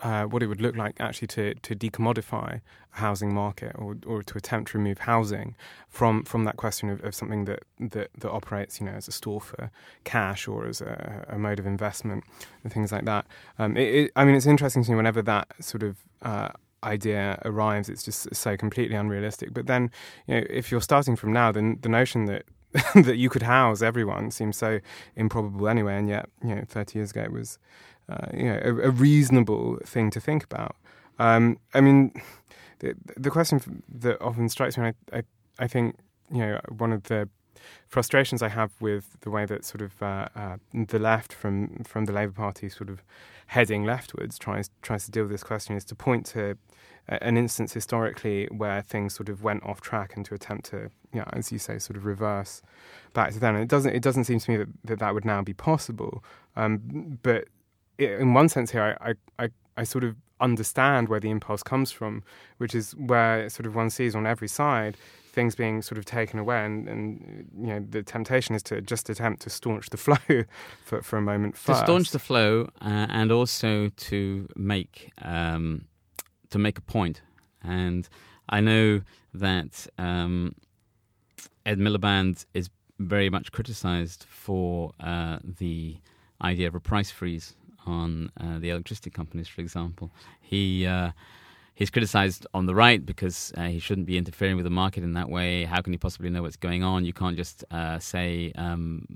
[0.02, 2.60] uh, what it would look like actually to, to decommodify
[2.94, 5.54] a housing market or, or to attempt to remove housing
[5.88, 9.12] from, from that question of, of something that, that, that operates you know, as a
[9.12, 9.70] store for
[10.04, 12.24] cash or as a, a mode of investment
[12.64, 13.26] and things like that.
[13.58, 16.48] Um, it, it, I mean, it's interesting to me whenever that sort of uh,
[16.86, 19.52] idea arrives, it's just so completely unrealistic.
[19.52, 19.90] But then,
[20.26, 22.44] you know, if you're starting from now, then the notion that
[22.94, 24.80] that you could house everyone seems so
[25.14, 25.96] improbable anyway.
[25.96, 27.58] And yet, you know, 30 years ago, it was,
[28.08, 30.76] uh, you know, a, a, reasonable thing to think about.
[31.18, 32.12] Um, I mean,
[32.80, 35.22] the, the question that often strikes me, I, I,
[35.58, 35.96] I think,
[36.30, 37.28] you know, one of the
[37.88, 42.04] frustrations I have with the way that sort of uh, uh, the left from from
[42.04, 43.02] the Labour Party sort of
[43.46, 46.56] heading leftwards tries tries to deal with this question is to point to
[47.08, 51.20] an instance historically where things sort of went off track and to attempt to, you
[51.20, 52.62] know, as you say, sort of reverse
[53.12, 53.54] back to then.
[53.54, 56.24] And it doesn't it doesn't seem to me that that, that would now be possible.
[56.56, 57.46] Um, but
[57.98, 61.92] it, in one sense here, I, I, I sort of understand where the impulse comes
[61.92, 62.22] from,
[62.58, 64.96] which is where sort of one sees on every side
[65.36, 69.08] things being sort of taken away, and, and you know the temptation is to just
[69.08, 70.44] attempt to staunch the flow
[70.84, 71.56] for, for a moment.
[71.56, 71.80] First.
[71.80, 75.84] To staunch the flow, uh, and also to make um,
[76.50, 77.20] to make a point.
[77.62, 78.08] And
[78.48, 79.02] I know
[79.34, 80.54] that um,
[81.64, 85.98] Ed Miliband is very much criticized for uh, the
[86.40, 90.10] idea of a price freeze on uh, the electricity companies, for example.
[90.40, 91.10] He uh,
[91.76, 95.12] he's criticized on the right because uh, he shouldn't be interfering with the market in
[95.12, 95.64] that way.
[95.64, 97.04] How can you possibly know what's going on?
[97.04, 99.06] You can't just uh, say um,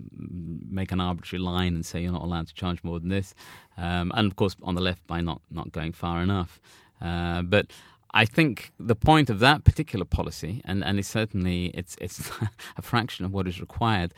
[0.70, 3.34] make an arbitrary line and say you're not allowed to charge more than this.
[3.76, 6.60] Um, and of course, on the left, by not not going far enough.
[7.00, 7.72] Uh, but
[8.12, 12.30] I think the point of that particular policy, and, and it's certainly it's it's
[12.76, 14.12] a fraction of what is required,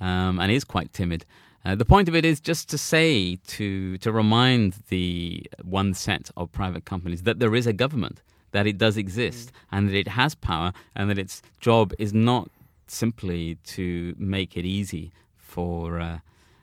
[0.00, 1.26] um, and is quite timid,
[1.68, 6.30] Uh, the point of it is just to say, to, to remind the one set
[6.34, 9.52] of private companies that there is a government, that it does exist, mm.
[9.72, 12.50] and that it has power, and that its job is not
[12.86, 16.20] simply to make it easy for, uh,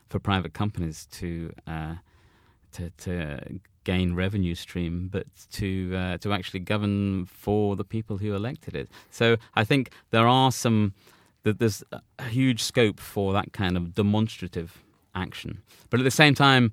[0.08, 1.94] for private companies to, uh,
[2.72, 8.34] to, to gain revenue stream, but to uh, to actually govern for the people who
[8.34, 8.88] elected it.
[9.10, 10.94] So I think there are some
[11.44, 11.84] that there's
[12.18, 14.82] a huge scope for that kind of demonstrative
[15.16, 16.72] action, but at the same time.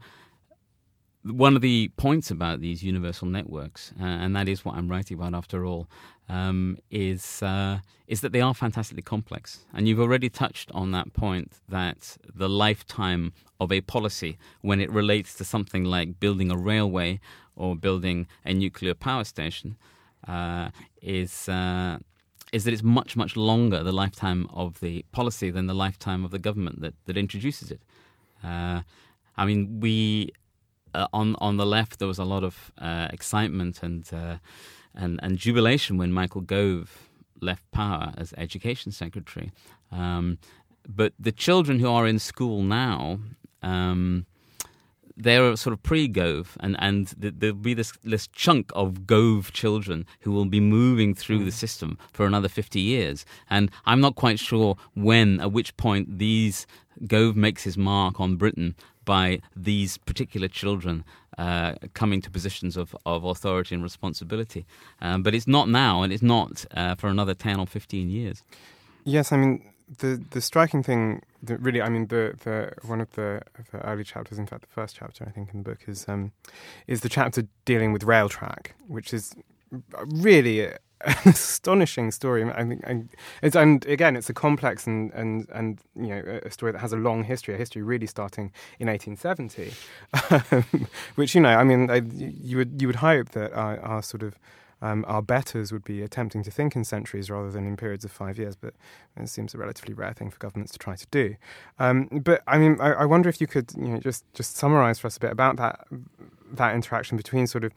[1.25, 5.17] One of the points about these universal networks, uh, and that is what I'm writing
[5.17, 5.87] about after all,
[6.27, 9.65] um, is uh, is that they are fantastically complex.
[9.73, 14.91] And you've already touched on that point that the lifetime of a policy when it
[14.91, 17.19] relates to something like building a railway
[17.55, 19.77] or building a nuclear power station
[20.27, 20.69] uh,
[21.01, 21.97] is uh,
[22.51, 26.31] is that it's much much longer the lifetime of the policy than the lifetime of
[26.31, 27.81] the government that that introduces it.
[28.43, 28.81] Uh,
[29.37, 30.29] I mean, we
[30.93, 34.37] uh, on on the left there was a lot of uh, excitement and uh,
[34.93, 37.09] and and jubilation when Michael Gove
[37.41, 39.51] left power as education secretary.
[39.91, 40.37] Um,
[40.87, 43.19] but the children who are in school now
[43.61, 44.25] um,
[45.15, 50.31] they're sort of pre-Gove, and and there'll be this this chunk of Gove children who
[50.31, 51.45] will be moving through mm.
[51.45, 56.17] the system for another fifty years, and I'm not quite sure when, at which point,
[56.17, 56.65] these
[57.07, 58.75] Gove makes his mark on Britain
[59.05, 61.03] by these particular children
[61.37, 64.65] uh, coming to positions of, of authority and responsibility.
[65.01, 68.43] Um, but it's not now, and it's not uh, for another 10 or 15 years.
[69.03, 73.41] Yes, I mean, the the striking thing, really, I mean, the, the one of the,
[73.71, 76.31] the early chapters, in fact, the first chapter, I think, in the book is um,
[76.87, 79.35] is the chapter dealing with Railtrack, which is
[80.05, 80.69] really
[81.03, 82.43] an astonishing story.
[82.43, 83.09] I think,
[83.41, 86.93] it's, and again, it's a complex and and and you know a story that has
[86.93, 89.73] a long history, a history really starting in 1870,
[91.15, 94.23] which you know, I mean, I, you would you would hope that our, our sort
[94.23, 94.37] of
[94.83, 98.11] um, our betters would be attempting to think in centuries rather than in periods of
[98.11, 98.73] five years, but
[99.15, 101.35] it seems a relatively rare thing for governments to try to do.
[101.79, 104.99] Um, but I mean, I, I, wonder if you could, you know, just just summarise
[104.99, 105.87] for us a bit about that
[106.51, 107.71] that interaction between sort of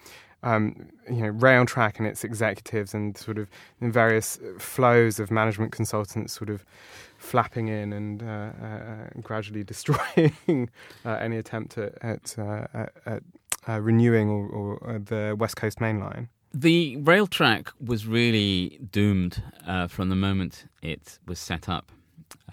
[0.47, 3.49] um, you know, Railtrack and its executives and sort of
[3.81, 6.65] various flows of management consultants sort of
[7.19, 10.71] flapping in and uh, uh, gradually destroying
[11.05, 12.67] uh, any attempt at, at, uh,
[13.05, 13.23] at
[13.69, 16.29] uh, renewing or, or uh, the West Coast Main Line.
[16.55, 21.91] The Railtrack was really doomed uh, from the moment it was set up.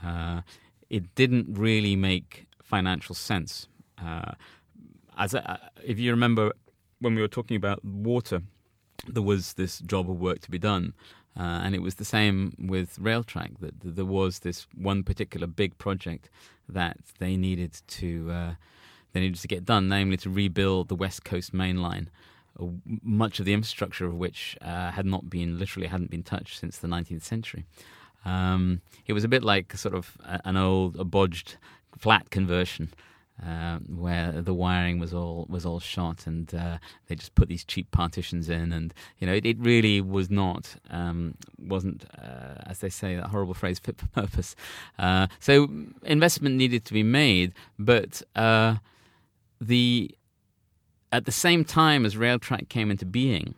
[0.04, 0.42] Uh,
[0.90, 3.68] it didn't really make financial sense.
[4.04, 4.32] Uh,
[5.18, 6.52] as a, uh, if you remember,
[7.04, 8.42] when we were talking about water,
[9.08, 10.94] there was this job of work to be done.
[11.38, 15.78] Uh, and it was the same with Railtrack, that, there was this one particular big
[15.80, 16.30] project
[16.70, 18.54] that they needed to uh,
[19.12, 22.10] they needed to get done, namely to rebuild the West Coast Main Line
[22.86, 26.78] much of the infrastructure of which uh, had not been literally hadn't been touched since
[26.78, 27.66] the 19th century.
[28.26, 31.58] Um, it was a bit like sort of an old, a bodged
[31.98, 32.89] flat conversion.
[33.41, 37.65] Uh, where the wiring was all was all shot, and uh, they just put these
[37.65, 42.80] cheap partitions in, and you know it, it really was not um, wasn't uh, as
[42.80, 44.56] they say that horrible phrase fit for purpose.
[45.00, 45.67] Uh, so
[46.04, 48.76] investment needed to be made, but uh,
[49.60, 50.15] the
[51.12, 53.56] at the same time as Railtrack came into being,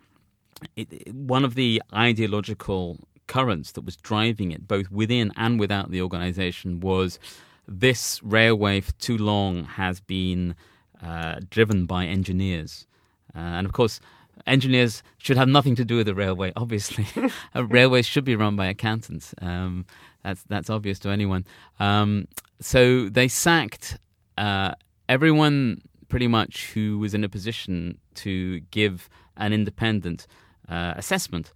[0.75, 5.91] it, it, one of the ideological currents that was driving it, both within and without
[5.91, 7.19] the organization, was
[7.67, 10.55] this railway for too long has been
[11.03, 12.87] uh, driven by engineers.
[13.35, 13.99] Uh, and of course,
[14.47, 17.05] engineers should have nothing to do with the railway, obviously.
[17.55, 19.33] railways should be run by accountants.
[19.41, 19.85] Um,
[20.23, 21.45] that's, that's obvious to anyone.
[21.79, 22.27] Um,
[22.59, 23.97] so they sacked
[24.37, 24.73] uh,
[25.07, 30.27] everyone pretty much who was in a position to give an independent
[30.69, 31.51] uh, assessment,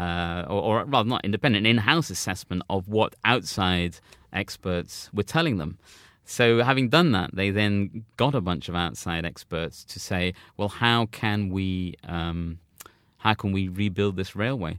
[0.00, 3.92] uh, or, or rather, not independent, in-house assessment of what outside
[4.32, 5.78] experts were telling them.
[6.24, 10.68] So, having done that, they then got a bunch of outside experts to say, "Well,
[10.68, 12.60] how can we, um,
[13.18, 14.78] how can we rebuild this railway?"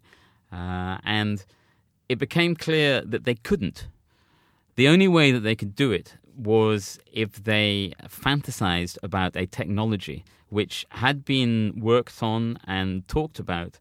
[0.51, 1.45] Uh, and
[2.09, 3.87] it became clear that they couldn't.
[4.75, 10.23] The only way that they could do it was if they fantasized about a technology
[10.49, 13.79] which had been worked on and talked about,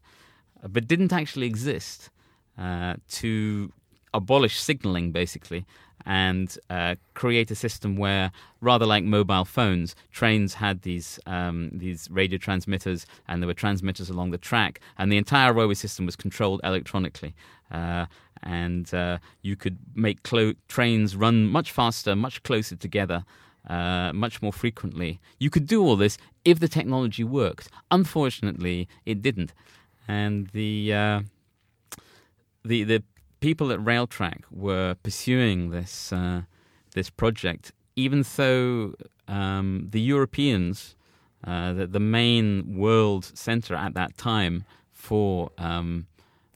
[0.67, 2.09] but didn't actually exist,
[2.57, 3.71] uh, to
[4.13, 5.65] abolish signaling basically
[6.05, 12.07] and uh, create a system where, rather like mobile phones, trains had these um, these
[12.11, 16.15] radio transmitters, and there were transmitters along the track, and the entire railway system was
[16.15, 17.35] controlled electronically.
[17.71, 18.05] Uh,
[18.43, 23.23] and uh, you could make clo- trains run much faster, much closer together,
[23.69, 25.19] uh, much more frequently.
[25.39, 27.69] You could do all this if the technology worked.
[27.91, 29.53] Unfortunately, it didn't,
[30.11, 31.21] and the uh,
[32.65, 33.03] the the
[33.39, 36.41] people at Railtrack were pursuing this uh,
[36.93, 38.93] this project, even though
[39.29, 40.95] um, the Europeans,
[41.47, 46.07] uh, the, the main world center at that time for um,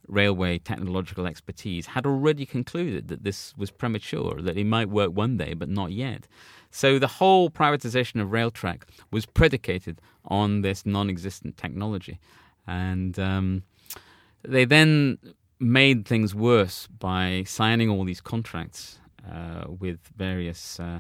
[0.08, 5.38] railway technological expertise, had already concluded that this was premature, that it might work one
[5.38, 6.28] day, but not yet.
[6.72, 12.20] So the whole privatization of Railtrack was predicated on this non-existent technology,
[12.68, 13.64] and um,
[14.44, 15.18] they then
[15.60, 19.00] made things worse by signing all these contracts
[19.32, 21.00] uh, with various uh,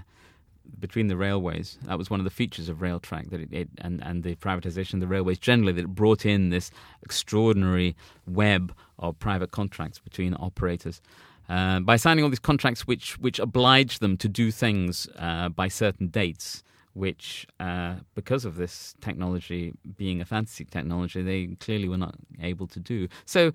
[0.79, 1.77] between the railways.
[1.83, 4.95] That was one of the features of Railtrack that it, it, and and the privatization
[4.95, 6.71] of the railways generally that it brought in this
[7.03, 7.95] extraordinary
[8.27, 11.01] web of private contracts between operators.
[11.47, 15.67] Uh, by signing all these contracts, which which oblige them to do things uh, by
[15.67, 16.63] certain dates,
[16.95, 22.67] which, uh, because of this technology being a fantasy technology, they clearly were not able
[22.67, 23.09] to do.
[23.25, 23.51] So,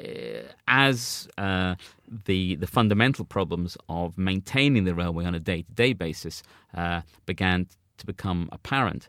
[0.00, 1.74] uh, as uh,
[2.26, 6.44] the the fundamental problems of maintaining the railway on a day to day basis
[6.74, 7.66] uh, began
[7.98, 9.08] to become apparent,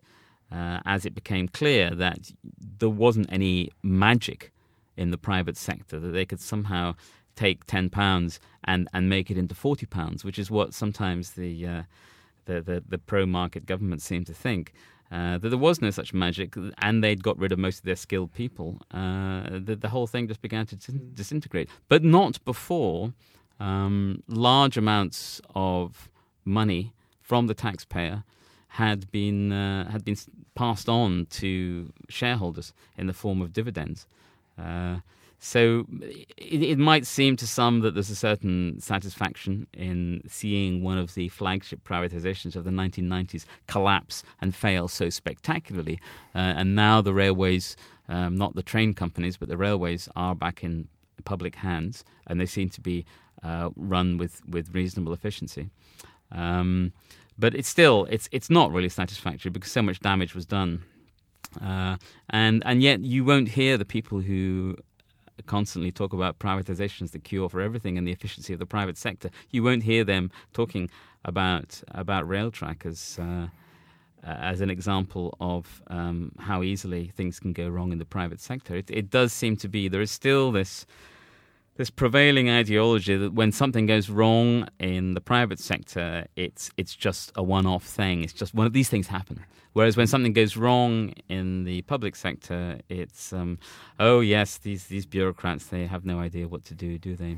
[0.52, 2.32] uh, as it became clear that
[2.80, 4.52] there wasn't any magic
[4.96, 6.96] in the private sector that they could somehow
[7.36, 11.68] take ten pounds and and make it into forty pounds, which is what sometimes the
[11.68, 11.84] uh,
[12.48, 14.74] the, the, the pro market government seemed to think.
[15.10, 17.96] Uh, that there was no such magic, and they'd got rid of most of their
[17.96, 18.82] skilled people.
[18.92, 23.14] Uh, the, the, whole thing just began to disintegrate, but not before
[23.58, 26.10] um, large amounts of
[26.44, 28.26] money from the taxpayer
[28.68, 30.18] had been uh, had been
[30.56, 34.08] passed on to shareholders in the form of dividends.
[35.39, 35.86] So
[36.38, 41.13] it, it, might seem to some that there's a certain satisfaction in seeing one of
[41.13, 46.00] the flagship privatizations of the 1990s collapse and fail so spectacularly.
[46.34, 47.78] Uh, and now the railways,
[48.10, 50.88] um, not the train companies, but the railways are back in
[51.23, 53.06] public hands and they seem to be
[53.43, 55.69] uh, run with, with reasonable efficiency.
[56.32, 56.93] Um,
[57.38, 60.84] but it's still it's it's not really satisfactory because so much damage was done.
[61.62, 61.97] Uh,
[62.30, 64.76] and and yet you won't hear the people who
[65.45, 68.97] constantly talk about privatization as the cure for everything and the efficiency of the private
[68.97, 69.30] sector.
[69.52, 70.89] You won't hear them talking
[71.26, 73.47] about about Railtrack as uh,
[74.23, 78.76] as an example of um, how easily things can go wrong in the private sector.
[78.76, 80.86] It, it does seem to be there is still this
[81.78, 87.32] this prevailing ideology that when something goes wrong in the private sector, it's it's just
[87.36, 88.24] a one-off thing.
[88.24, 89.46] It's just one of these things happen.
[89.74, 93.60] Whereas when something goes wrong in the public sector, it's um,
[94.00, 97.38] oh yes, these these bureaucrats they have no idea what to do, do they?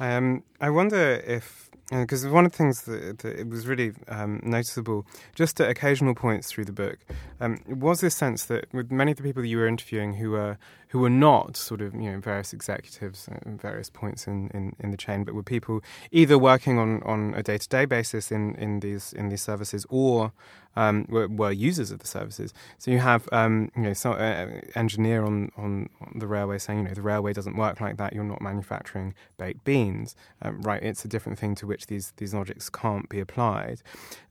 [0.00, 4.40] Um, I wonder if because one of the things that, that it was really um,
[4.44, 6.98] noticeable, just at occasional points through the book,
[7.40, 10.30] um, was this sense that with many of the people that you were interviewing who
[10.30, 10.56] were
[10.90, 14.90] who were not sort of you know various executives at various points in, in, in
[14.90, 18.54] the chain, but were people either working on, on a day to day basis in,
[18.56, 20.32] in these in these services or
[20.76, 22.54] um, were, were, users of the services.
[22.78, 26.80] So you have um, you know some uh, engineer on, on, on the railway saying
[26.80, 28.12] you know the railway doesn't work like that.
[28.12, 30.82] You're not manufacturing baked beans, um, right?
[30.82, 33.82] It's a different thing to which these these logics can't be applied.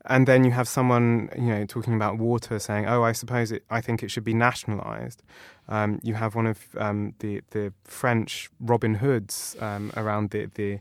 [0.05, 3.63] And then you have someone you know talking about water saying, oh, I suppose it,
[3.69, 5.23] I think it should be nationalised.
[5.69, 10.79] Um, you have one of um, the the French Robin Hoods um, around the, the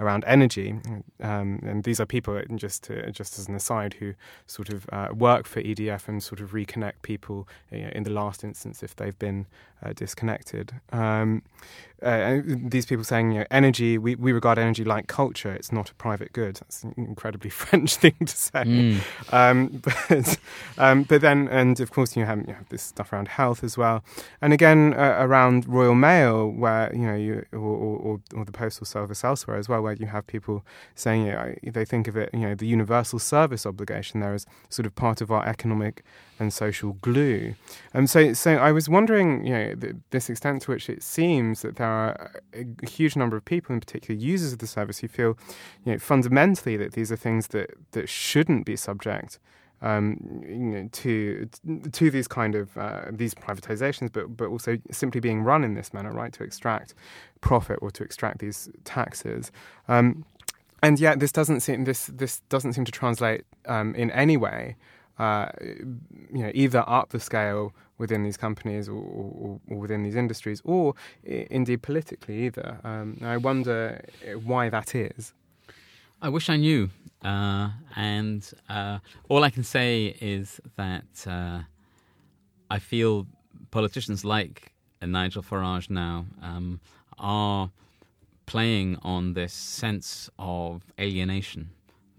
[0.00, 0.80] around energy,
[1.22, 4.14] um, and these are people just to, just as an aside who
[4.46, 8.10] sort of uh, work for EDF and sort of reconnect people you know, in the
[8.10, 9.46] last instance if they've been
[9.82, 10.72] uh, disconnected.
[10.92, 11.42] Um,
[12.02, 15.52] uh, these people saying, you know, energy, we, we regard energy like culture.
[15.52, 16.56] It's not a private good.
[16.56, 18.64] That's an incredibly French thing to say.
[18.64, 19.32] Mm.
[19.32, 20.38] Um, but,
[20.78, 23.76] um, but then, and of course, you have, you have, this stuff around health as
[23.76, 24.02] well.
[24.40, 28.86] And again, uh, around Royal Mail, where, you know, you, or, or, or, the Postal
[28.86, 30.64] Service elsewhere as well, where you have people
[30.94, 34.46] saying, you know, they think of it, you know, the universal service obligation there as
[34.68, 36.02] sort of part of our economic
[36.40, 37.54] and social glue.
[37.92, 39.74] And so, so I was wondering, you know,
[40.10, 43.80] this extent to which it seems that there are a huge number of people, in
[43.80, 45.36] particular users of the service, who feel,
[45.84, 49.38] you know, fundamentally that these are things that that shouldn't be subject.
[49.82, 51.48] Um, you know, to
[51.92, 55.94] to these kind of uh, these privatizations, but but also simply being run in this
[55.94, 56.92] manner, right, to extract
[57.40, 59.50] profit or to extract these taxes.
[59.88, 60.26] Um,
[60.82, 64.76] and yet, this doesn't seem this this doesn't seem to translate um, in any way
[65.18, 70.16] uh, you know, either up the scale within these companies or, or, or within these
[70.16, 72.78] industries, or indeed politically either.
[72.82, 74.02] Um, I wonder
[74.42, 75.34] why that is.
[76.22, 76.90] I wish I knew.
[77.22, 78.98] Uh, and uh,
[79.28, 81.60] all I can say is that uh,
[82.70, 83.26] I feel
[83.70, 86.80] politicians like Nigel Farage now um,
[87.18, 87.70] are
[88.46, 91.70] playing on this sense of alienation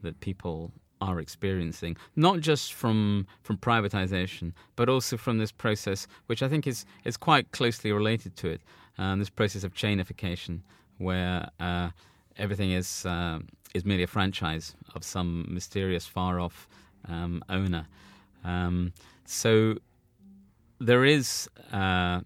[0.02, 0.72] that people
[1.02, 6.68] are experiencing, not just from from privatization, but also from this process, which I think
[6.68, 8.62] is is quite closely related to it,
[8.98, 10.62] um, this process of chainification,
[11.00, 11.90] where uh,
[12.38, 13.40] everything is uh,
[13.74, 16.68] is merely a franchise of some mysterious, far off
[17.08, 17.88] um, owner.
[18.44, 18.94] Um,
[19.26, 19.76] so
[20.80, 22.22] there is uh,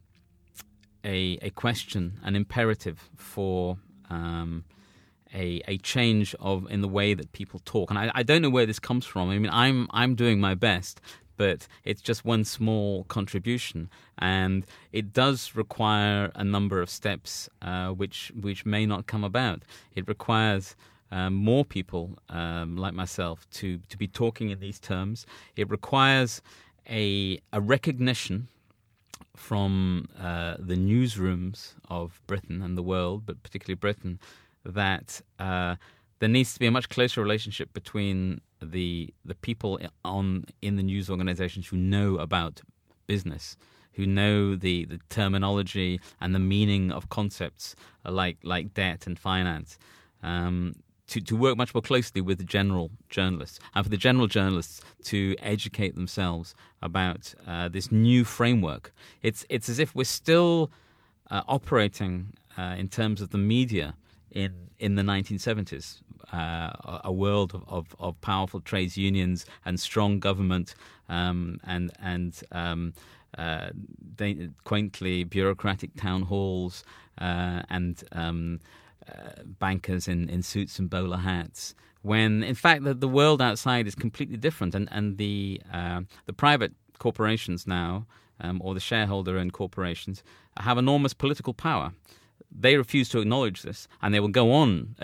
[1.04, 3.78] a a question, an imperative for
[4.10, 4.66] um,
[5.36, 7.90] a, a change of in the way that people talk.
[7.92, 9.30] And I, I don't know where this comes from.
[9.30, 11.02] I mean, I'm I'm doing my best,
[11.38, 17.90] but it's just one small contribution, and it does require a number of steps, uh,
[17.90, 19.64] which which may not come about.
[19.96, 20.76] It requires.
[21.12, 25.26] Um, more people um, like myself to, to be talking in these terms.
[25.56, 26.42] It requires
[26.90, 28.48] a, a recognition
[29.36, 34.20] from uh, the newsrooms of Britain and the world, but particularly Britain,
[34.66, 35.76] that uh,
[36.20, 40.84] there needs to be a much closer relationship between the the people on in the
[40.84, 42.62] news organizations who know about
[43.08, 43.58] business,
[43.94, 49.78] who know the, the terminology and the meaning of concepts like like debt and finance.
[50.24, 50.76] Um,
[51.08, 54.82] to, to work much more closely with the general journalists and for the general journalists
[55.04, 58.92] to educate themselves about uh, this new framework.
[59.22, 60.72] It's, it's as if we're still
[61.30, 63.96] uh, operating uh, in terms of the media
[64.32, 66.02] in in the 1970s.
[66.34, 70.74] Uh, a world of, of, of, powerful trades unions and strong government
[71.08, 72.94] um, and and um,
[73.38, 73.70] uh,
[74.64, 76.84] quaintly bureaucratic town halls
[77.20, 78.60] uh, and um,
[79.08, 81.76] uh, bankers in, in suits and bowler hats.
[82.02, 86.34] When in fact the, the world outside is completely different, and and the uh, the
[86.34, 88.08] private corporations now,
[88.40, 90.24] um, or the shareholder-owned corporations,
[90.58, 91.94] have enormous political power
[92.52, 94.96] they refuse to acknowledge this, and they will go on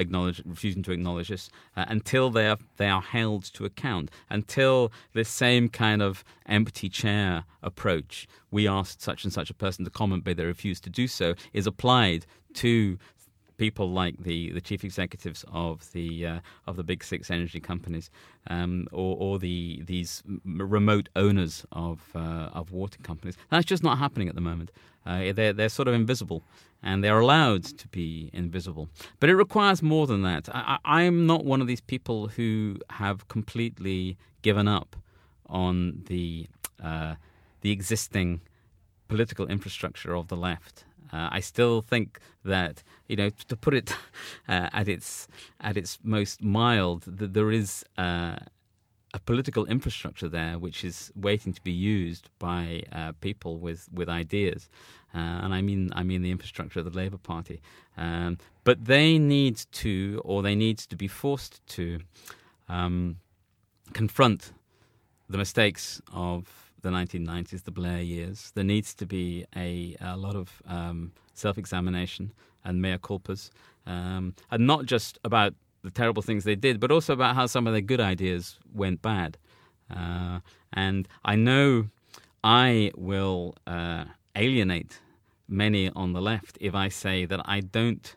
[0.45, 4.09] refusing to acknowledge this uh, until they are they are held to account.
[4.29, 9.85] Until this same kind of empty chair approach, we asked such and such a person
[9.85, 12.97] to comment, but they refuse to do so, is applied to
[13.61, 18.09] people like the, the chief executives of the uh, of the big six energy companies,
[18.47, 23.35] um, or, or the these remote owners of uh, of water companies.
[23.51, 24.71] That's just not happening at the moment.
[25.05, 26.41] Uh, they're they're sort of invisible,
[26.81, 28.89] and they're allowed to be invisible.
[29.19, 30.49] But it requires more than that.
[30.51, 34.95] I, am not one of these people who have completely given up
[35.45, 36.47] on the
[36.83, 37.13] uh,
[37.61, 38.41] the existing
[39.07, 40.85] political infrastructure of the left.
[41.13, 43.95] Uh, I still think that you know to put it
[44.47, 45.27] uh, at its
[45.59, 48.37] at its most mild, that there is uh,
[49.13, 54.07] a political infrastructure there which is waiting to be used by uh, people with with
[54.09, 54.69] ideas,
[55.13, 57.61] uh, and I mean I mean the infrastructure of the Labour Party.
[57.97, 61.99] Um, but they need to, or they need to be forced to,
[62.69, 63.17] um,
[63.93, 64.53] confront
[65.29, 68.51] the mistakes of the 1990s, the Blair years.
[68.55, 73.49] There needs to be a, a lot of um, self examination and mea culpas,
[73.85, 75.53] um, and not just about
[75.83, 79.01] the terrible things they did, but also about how some of their good ideas went
[79.01, 79.37] bad.
[79.89, 80.39] Uh,
[80.73, 81.87] and I know
[82.43, 84.05] I will uh,
[84.35, 84.99] alienate
[85.47, 88.15] many on the left if I say that I don't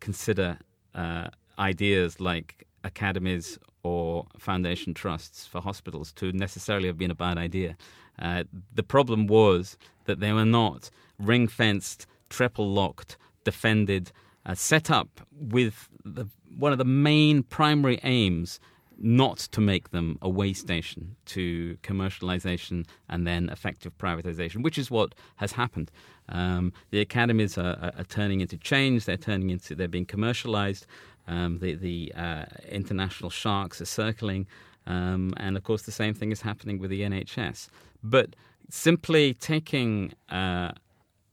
[0.00, 0.58] consider
[0.94, 1.28] uh,
[1.58, 7.76] ideas like academies or foundation trusts for hospitals to necessarily have been a bad idea.
[8.18, 8.42] Uh,
[8.74, 9.76] the problem was
[10.06, 14.12] that they were not ring fenced, triple locked, defended,
[14.44, 16.26] uh, set up with the,
[16.58, 18.60] one of the main primary aims
[18.98, 24.90] not to make them a way station to commercialization and then effective privatization, which is
[24.90, 25.90] what has happened.
[26.28, 30.86] Um, the academies are, are, turning into chains, they're turning into, they're being commercialized.
[31.28, 34.46] Um, the the uh, international sharks are circling,
[34.86, 37.68] um, and of course the same thing is happening with the NHS.
[38.02, 38.36] But
[38.70, 40.72] simply taking uh,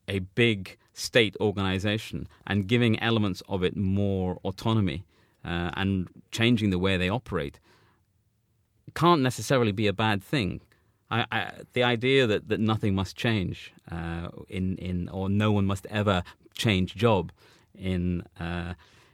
[0.08, 5.04] a big state organization and giving elements of it more autonomy
[5.44, 7.60] uh, and changing the way they operate
[8.94, 10.62] can't necessarily be a bad thing.
[11.10, 15.66] I, I, the idea that, that nothing must change uh, in, in or no one
[15.66, 16.24] must ever
[16.54, 17.32] change job
[17.76, 18.74] in uh,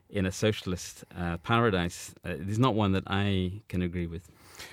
[0.10, 4.30] in a socialist uh, paradise uh, is not one that I can agree with.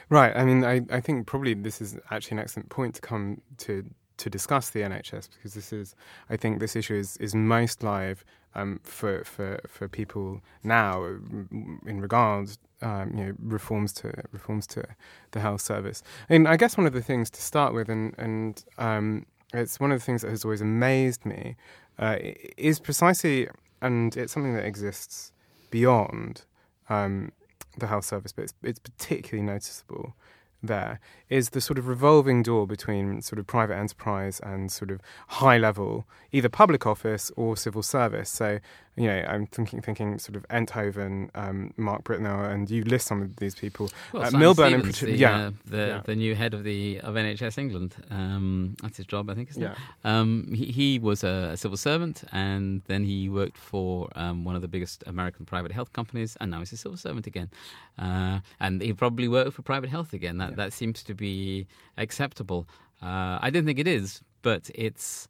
[0.08, 0.34] Right.
[0.36, 3.84] I mean, I, I think probably this is actually an excellent point to come to
[4.18, 5.94] to discuss the NHS because this is,
[6.30, 8.24] I think, this issue is, is most live
[8.54, 14.84] um, for, for for people now in regards um, you know reforms to reforms to
[15.32, 16.02] the health service.
[16.30, 19.92] Mean, I guess one of the things to start with, and and um, it's one
[19.92, 21.56] of the things that has always amazed me,
[21.98, 22.16] uh,
[22.56, 23.48] is precisely,
[23.86, 25.32] and it's something that exists
[25.70, 26.44] beyond
[26.88, 27.32] um,
[27.78, 30.14] the health service, but it's, it's particularly noticeable
[30.62, 35.00] there is the sort of revolving door between sort of private enterprise and sort of
[35.28, 38.30] high level, either public office or civil service.
[38.30, 38.58] So,
[38.96, 43.20] you know, I'm thinking thinking sort of Enthoven, um, Mark Britnell, and you list some
[43.20, 43.90] of these people.
[44.12, 46.02] Well, uh, Milburn, Stevens, the, yeah, uh, the, yeah.
[46.04, 47.94] the new head of the of NHS England.
[48.10, 49.50] Um, that's his job, I think.
[49.50, 49.72] Isn't yeah.
[49.72, 49.78] it?
[50.04, 54.56] Um, he, he was a, a, civil servant, and then he worked for um, one
[54.56, 57.50] of the biggest American private health companies, and now he's a civil servant again.
[57.98, 60.38] Uh, and he probably worked for private health again.
[60.38, 60.56] That yeah.
[60.56, 61.66] that seems to be
[61.98, 62.66] acceptable.
[63.02, 65.28] Uh, I don't think it is, but it's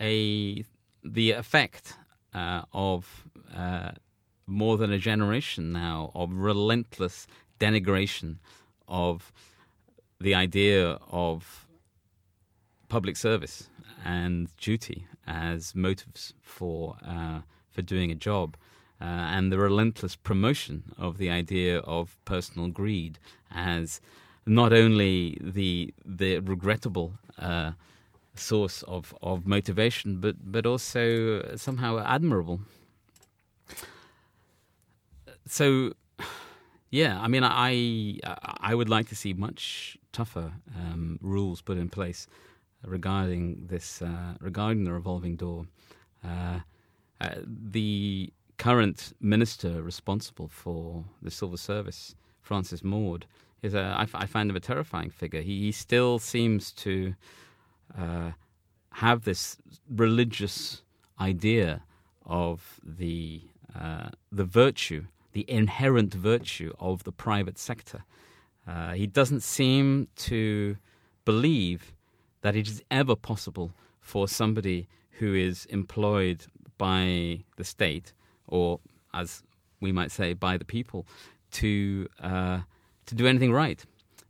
[0.00, 0.64] a
[1.04, 1.94] the effect
[2.34, 3.24] uh, of
[3.54, 3.92] uh,
[4.46, 7.26] more than a generation now of relentless
[7.60, 8.36] denigration
[8.88, 9.32] of
[10.20, 11.66] the idea of
[12.88, 13.68] public service
[14.04, 18.56] and duty as motives for uh, for doing a job.
[19.00, 23.18] Uh, and the relentless promotion of the idea of personal greed
[23.50, 24.00] as
[24.46, 27.72] not only the the regrettable uh,
[28.34, 32.60] source of, of motivation, but but also somehow admirable.
[35.46, 35.92] So,
[36.90, 38.18] yeah, I mean, I
[38.60, 42.26] I would like to see much tougher um, rules put in place
[42.84, 45.66] regarding this uh, regarding the revolving door.
[46.24, 46.60] Uh,
[47.20, 53.26] uh, the current minister responsible for the civil service, Francis Maude,
[53.62, 55.40] is a I, f- I find him a terrifying figure.
[55.40, 57.14] He, he still seems to
[57.98, 58.32] uh,
[58.92, 59.56] have this
[59.88, 60.82] religious
[61.20, 61.82] idea
[62.26, 63.42] of the
[63.78, 68.04] uh, the virtue, the inherent virtue of the private sector.
[68.66, 70.76] Uh, he doesn't seem to
[71.24, 71.92] believe
[72.42, 74.86] that it is ever possible for somebody
[75.18, 76.46] who is employed
[76.78, 78.12] by the state,
[78.46, 78.78] or
[79.12, 79.42] as
[79.80, 81.06] we might say, by the people,
[81.50, 82.60] to uh,
[83.06, 83.84] to do anything right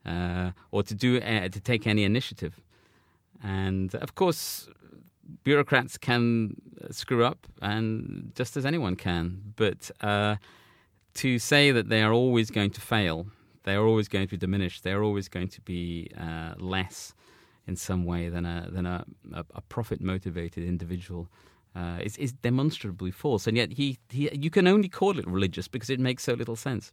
[0.07, 2.61] uh, or to do uh, to take any initiative.
[3.43, 4.69] And of course,
[5.43, 6.57] bureaucrats can
[6.91, 9.55] screw up, and just as anyone can.
[9.57, 10.37] But uh,
[11.15, 13.27] to say that they are always going to fail,
[13.65, 17.15] they are always going to be diminished, they are always going to be uh, less
[17.67, 21.29] in some way than a than a, a, a profit motivated individual.
[21.77, 25.67] Uh, is, is demonstrably false, and yet he, he you can only call it religious
[25.67, 26.93] because it makes so little sense.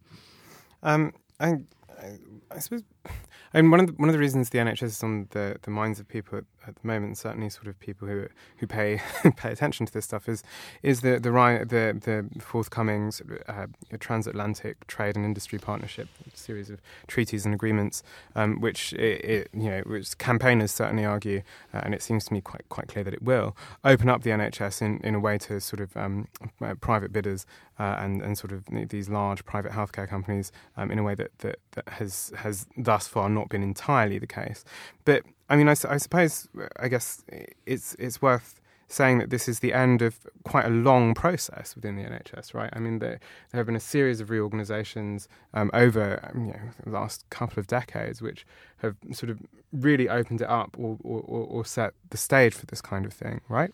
[0.82, 1.58] Um, I,
[2.02, 2.18] I,
[2.50, 2.84] I suppose
[3.54, 5.72] I mean, one of the, one of the reasons the NHS is on the, the
[5.72, 9.02] minds of people at the moment, certainly sort of people who who pay
[9.36, 10.44] pay attention to this stuff, is
[10.84, 13.12] is the the the, the forthcoming
[13.48, 13.68] uh,
[14.00, 18.04] transatlantic trade and industry partnership, series of treaties and agreements,
[18.36, 21.42] um, which it, it, you know, which campaigners certainly argue,
[21.74, 24.30] uh, and it seems to me quite quite clear that it will open up the
[24.30, 26.28] NHS in, in a way to sort of um,
[26.62, 27.46] uh, private bidders
[27.80, 31.38] uh, and and sort of these large private healthcare companies um, in a way that,
[31.40, 34.64] that that has has thus far not been entirely the case.
[35.06, 36.48] But I mean, I, I suppose,
[36.80, 37.24] I guess
[37.66, 41.96] it's it's worth saying that this is the end of quite a long process within
[41.96, 42.70] the NHS, right?
[42.74, 43.20] I mean, there,
[43.52, 47.68] there have been a series of reorganisations um, over you know, the last couple of
[47.68, 48.46] decades, which
[48.78, 49.40] have sort of
[49.72, 53.42] really opened it up or, or, or set the stage for this kind of thing,
[53.48, 53.74] right?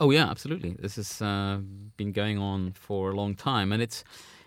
[0.00, 0.76] Oh yeah, absolutely.
[0.78, 1.58] This has uh,
[1.96, 4.04] been going on for a long time, and it's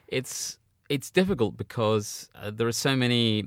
[0.08, 0.58] it's
[0.88, 3.46] it's difficult because uh, there are so many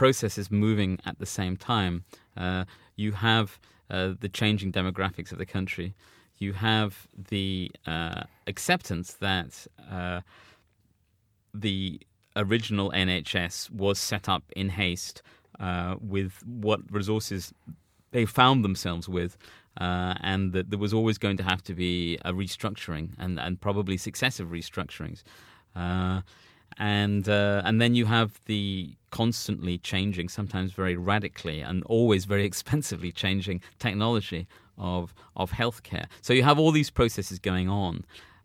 [0.00, 2.04] processes moving at the same time.
[2.34, 2.64] Uh,
[2.96, 5.92] you have uh, the changing demographics of the country.
[6.38, 10.20] You have the uh, acceptance that uh,
[11.52, 12.00] the
[12.34, 15.20] original NHS was set up in haste
[15.66, 17.52] uh, with what resources
[18.12, 19.36] they found themselves with.
[19.78, 23.60] Uh, and that there was always going to have to be a restructuring and, and
[23.60, 25.22] probably successive restructurings
[26.76, 33.12] and and then you have the constantly changing, sometimes very radically, and always very expensively
[33.12, 34.46] changing technology
[34.78, 36.06] of of healthcare.
[36.22, 38.04] So you have all these processes going on,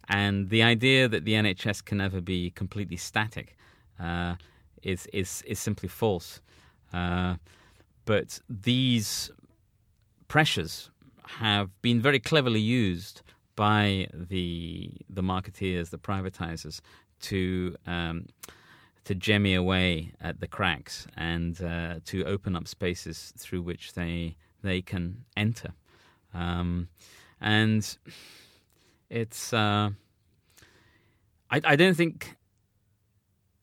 [0.09, 3.57] and the idea that the NHS can never be completely static
[3.99, 4.35] uh,
[4.83, 6.41] is is is simply false.
[6.93, 7.35] Uh,
[8.05, 9.31] but these
[10.27, 10.89] pressures
[11.25, 13.21] have been very cleverly used
[13.55, 16.81] by the the marketeers, the privatizers,
[17.21, 18.27] to um,
[19.05, 24.35] to jemmy away at the cracks and uh, to open up spaces through which they
[24.63, 25.73] they can enter.
[26.33, 26.89] Um,
[27.39, 27.97] and
[29.09, 29.91] it's uh,
[31.49, 32.35] I, I don't think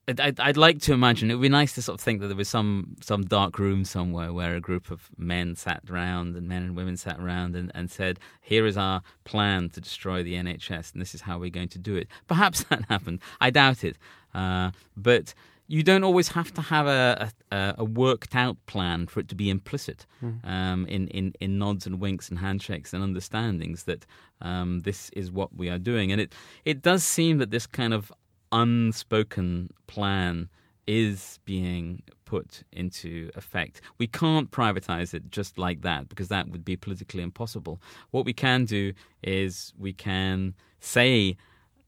[0.07, 2.35] I'd, I'd, like to imagine it would be nice to sort of think that there
[2.35, 6.63] was some some dark room somewhere where a group of men sat around and men
[6.63, 10.91] and women sat around and, and said, "Here is our plan to destroy the NHS,
[10.91, 13.19] and this is how we're going to do it." Perhaps that happened.
[13.39, 13.97] I doubt it,
[14.33, 15.33] uh, but
[15.67, 19.35] you don't always have to have a, a, a, worked out plan for it to
[19.35, 20.45] be implicit mm.
[20.47, 24.05] um, in, in, in nods and winks and handshakes and understandings that
[24.41, 26.11] um, this is what we are doing.
[26.11, 28.11] And it, it does seem that this kind of
[28.51, 30.49] unspoken plan
[30.85, 33.79] is being put into effect.
[33.97, 37.81] We can't privatize it just like that because that would be politically impossible.
[38.11, 41.37] What we can do is we can say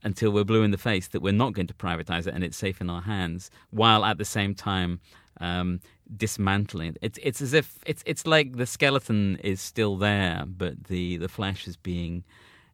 [0.06, 2.56] until we're blue in the face that we're not going to privatize it and it's
[2.56, 5.02] safe in our hands, while at the same time
[5.42, 5.82] um,
[6.16, 6.98] dismantling it.
[7.02, 11.28] It's it's as if it's it's like the skeleton is still there, but the, the
[11.28, 12.24] flesh is being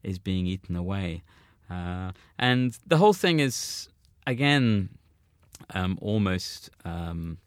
[0.03, 1.23] is being eaten away.
[1.69, 3.87] Uh, and the whole thing is
[4.27, 4.89] again
[5.73, 7.37] um, almost um,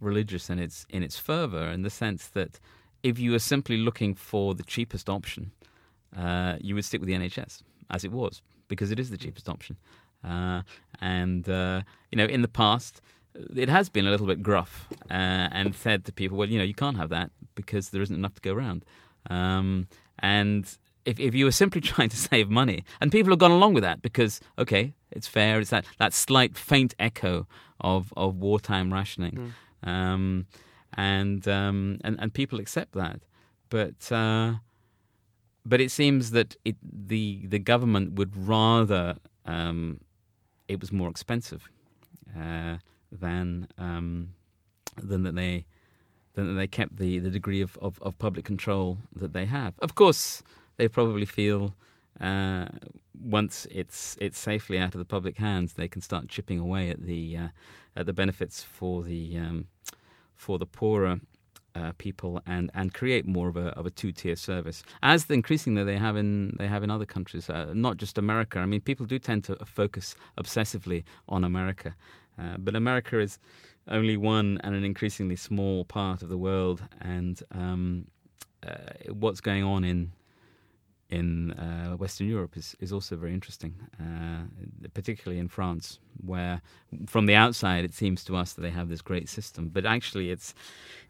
[0.00, 2.60] religious in its in its fervor, in the sense that
[3.02, 5.50] if you were simply looking for the cheapest option,
[6.16, 8.40] uh, you would stick with the NHS as it was
[8.72, 9.76] because it is the cheapest option.
[10.24, 10.62] Uh,
[10.98, 13.02] and uh, you know, in the past,
[13.54, 16.64] it has been a little bit gruff uh, and said to people, "Well, you know,
[16.64, 18.86] you can't have that because there isn't enough to go around."
[19.28, 19.88] Um,
[20.20, 20.64] and
[21.04, 23.82] if if you were simply trying to save money, and people have gone along with
[23.82, 25.60] that because okay, it's fair.
[25.60, 27.46] It's that that slight faint echo
[27.78, 29.52] of of wartime rationing,
[29.84, 29.88] mm.
[29.88, 30.46] um,
[30.94, 33.20] and um, and and people accept that,
[33.68, 34.10] but.
[35.64, 40.00] But it seems that it, the the government would rather um,
[40.68, 41.68] it was more expensive
[42.38, 42.76] uh,
[43.10, 44.34] than um,
[44.96, 45.66] than that they
[46.34, 49.74] than that they kept the, the degree of, of, of, public control that they have.
[49.80, 50.42] Of course,
[50.78, 51.74] they probably feel
[52.20, 52.66] uh,
[53.20, 57.02] once it's it's safely out of the public hands, they can start chipping away at
[57.02, 57.48] the uh,
[57.96, 59.66] at the benefits for the um,
[60.34, 61.20] for the poorer
[61.74, 65.84] uh, people and, and create more of a of a two tier service, as increasingly
[65.84, 68.58] they have in they have in other countries, uh, not just America.
[68.58, 71.94] I mean, people do tend to focus obsessively on America,
[72.38, 73.38] uh, but America is
[73.88, 78.06] only one and an increasingly small part of the world, and um,
[78.66, 78.74] uh,
[79.10, 80.12] what's going on in
[81.12, 84.44] in uh, Western Europe is, is also very interesting, uh,
[84.94, 86.62] particularly in France, where
[87.06, 90.30] from the outside it seems to us that they have this great system, but actually
[90.30, 90.54] it's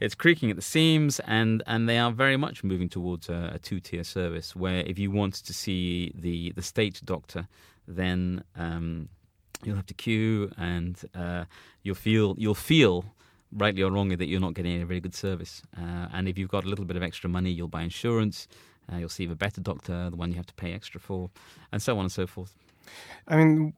[0.01, 3.59] it's creaking at the seams, and, and they are very much moving towards a, a
[3.61, 7.47] two tier service, where if you want to see the the state doctor,
[7.87, 9.09] then um,
[9.63, 11.45] you'll have to queue, and uh,
[11.85, 13.05] you'll feel you'll feel
[13.53, 16.51] rightly or wrongly that you're not getting a very good service, uh, and if you've
[16.51, 18.49] got a little bit of extra money, you'll buy insurance
[18.91, 21.31] uh, you'll see the better doctor, the one you have to pay extra for,
[21.71, 22.55] and so on and so forth.
[23.29, 23.75] I mean,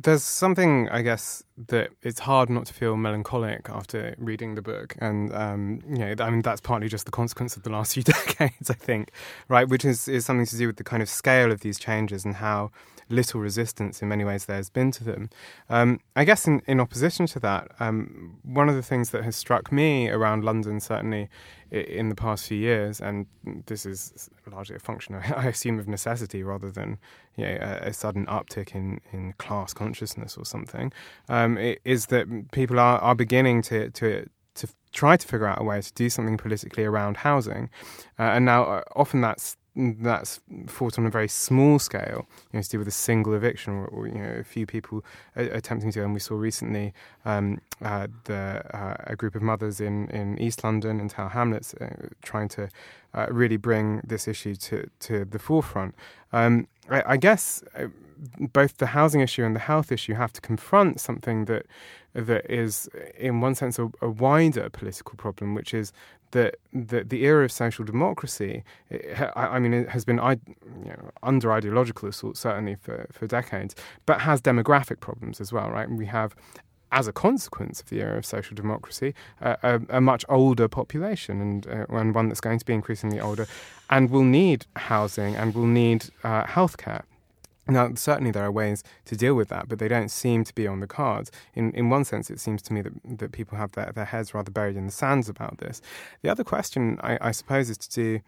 [0.00, 4.96] there's something I guess that it's hard not to feel melancholic after reading the book,
[5.00, 8.04] and um, you know, I mean that's partly just the consequence of the last few
[8.04, 9.10] decades, I think,
[9.48, 9.68] right?
[9.68, 12.36] Which is is something to do with the kind of scale of these changes and
[12.36, 12.70] how
[13.10, 15.30] little resistance in many ways there's been to them.
[15.68, 19.36] Um, I guess in, in opposition to that, um, one of the things that has
[19.36, 21.28] struck me around London, certainly
[21.70, 23.26] in the past few years, and
[23.66, 26.98] this is largely a function, I assume, of necessity rather than
[27.36, 30.92] you know, a, a, sudden uptick in, in class consciousness or something,
[31.28, 35.62] um, is that people are, are beginning to, to to try to figure out a
[35.62, 37.70] way to do something politically around housing,
[38.18, 42.62] uh, and now uh, often that's that's fought on a very small scale, you know,
[42.62, 45.04] to do with a single eviction or, or you know a few people
[45.36, 46.02] attempting to.
[46.02, 46.92] And we saw recently
[47.24, 51.74] um, uh, the uh, a group of mothers in, in East London in Tower Hamlets
[51.74, 52.68] uh, trying to
[53.14, 55.94] uh, really bring this issue to to the forefront.
[56.32, 57.86] Um, I, I, guess uh,
[58.52, 61.66] both the housing issue and the health issue have to confront something that
[62.14, 65.92] that is, in one sense, a, a wider political problem, which is
[66.32, 70.90] that the, the era of social democracy, it, I, I, mean, it has been you
[70.90, 73.74] know, under ideological assault certainly for, for decades,
[74.04, 75.88] but has demographic problems as well, right?
[75.90, 76.34] We have
[76.92, 81.40] as a consequence of the era of social democracy, uh, a, a, much older population
[81.40, 83.46] and, uh, and one that's going to be increasingly older
[83.90, 87.02] and will need housing and will need uh, healthcare.
[87.70, 90.66] Now, certainly there are ways to deal with that, but they don't seem to be
[90.66, 91.30] on the cards.
[91.54, 94.32] In in one sense, it seems to me that, that people have their, their heads
[94.32, 95.82] rather buried in the sands about this.
[96.22, 98.20] The other question, I, I suppose, is to do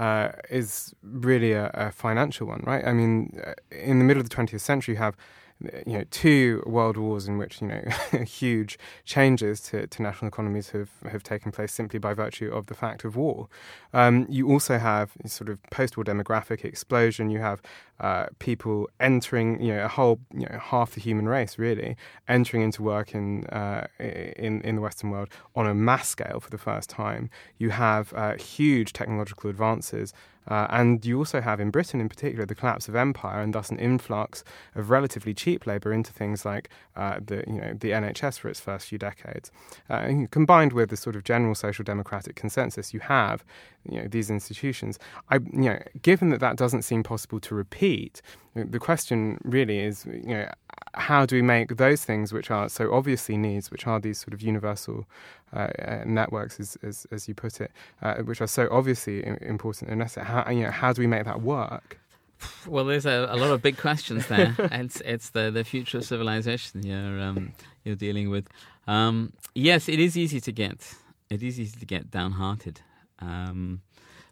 [0.00, 2.84] uh, is really a, a, financial one, right?
[2.86, 5.14] I mean, uh, in the middle of the 20th century, you have
[5.86, 7.82] you know, two world wars in which you know
[8.24, 12.74] huge changes to, to national economies have, have taken place simply by virtue of the
[12.74, 13.48] fact of war.
[13.92, 17.30] Um, you also have sort of post-war demographic explosion.
[17.30, 17.60] You have
[18.00, 21.96] uh, people entering, you know, a whole, you know, half the human race really
[22.28, 26.50] entering into work in uh, in in the Western world on a mass scale for
[26.50, 27.28] the first time.
[27.58, 30.14] You have uh, huge technological advances
[30.50, 33.70] uh, and you also have in Britain, in particular, the collapse of empire and thus
[33.70, 34.44] an influx
[34.74, 38.60] of relatively cheap labour into things like uh, the you know the NHS for its
[38.60, 39.52] first few decades.
[39.88, 43.44] Uh, combined with the sort of general social democratic consensus, you have
[43.88, 44.98] you know these institutions.
[45.30, 48.20] I you know given that that doesn't seem possible to repeat,
[48.54, 50.50] the question really is you know
[50.94, 54.34] how do we make those things which are so obviously needs, which are these sort
[54.34, 55.06] of universal
[55.54, 57.70] uh, uh, networks, as, as, as you put it,
[58.02, 60.26] uh, which are so obviously important and necessary.
[60.26, 61.98] How you know how do we make that work?
[62.66, 64.54] Well, there's a, a lot of big questions there.
[64.58, 67.52] it's it's the, the future of civilization you're um,
[67.84, 68.48] you're dealing with.
[68.86, 70.94] Um, yes, it is easy to get
[71.28, 72.80] it is easy to get downhearted,
[73.20, 73.82] um,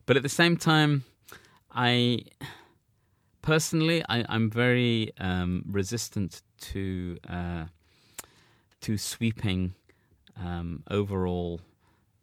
[0.06, 1.04] but at the same time,
[1.72, 2.24] I
[3.42, 7.64] personally I, am very um, resistant to uh,
[8.80, 9.74] to sweeping
[10.40, 11.60] um, overall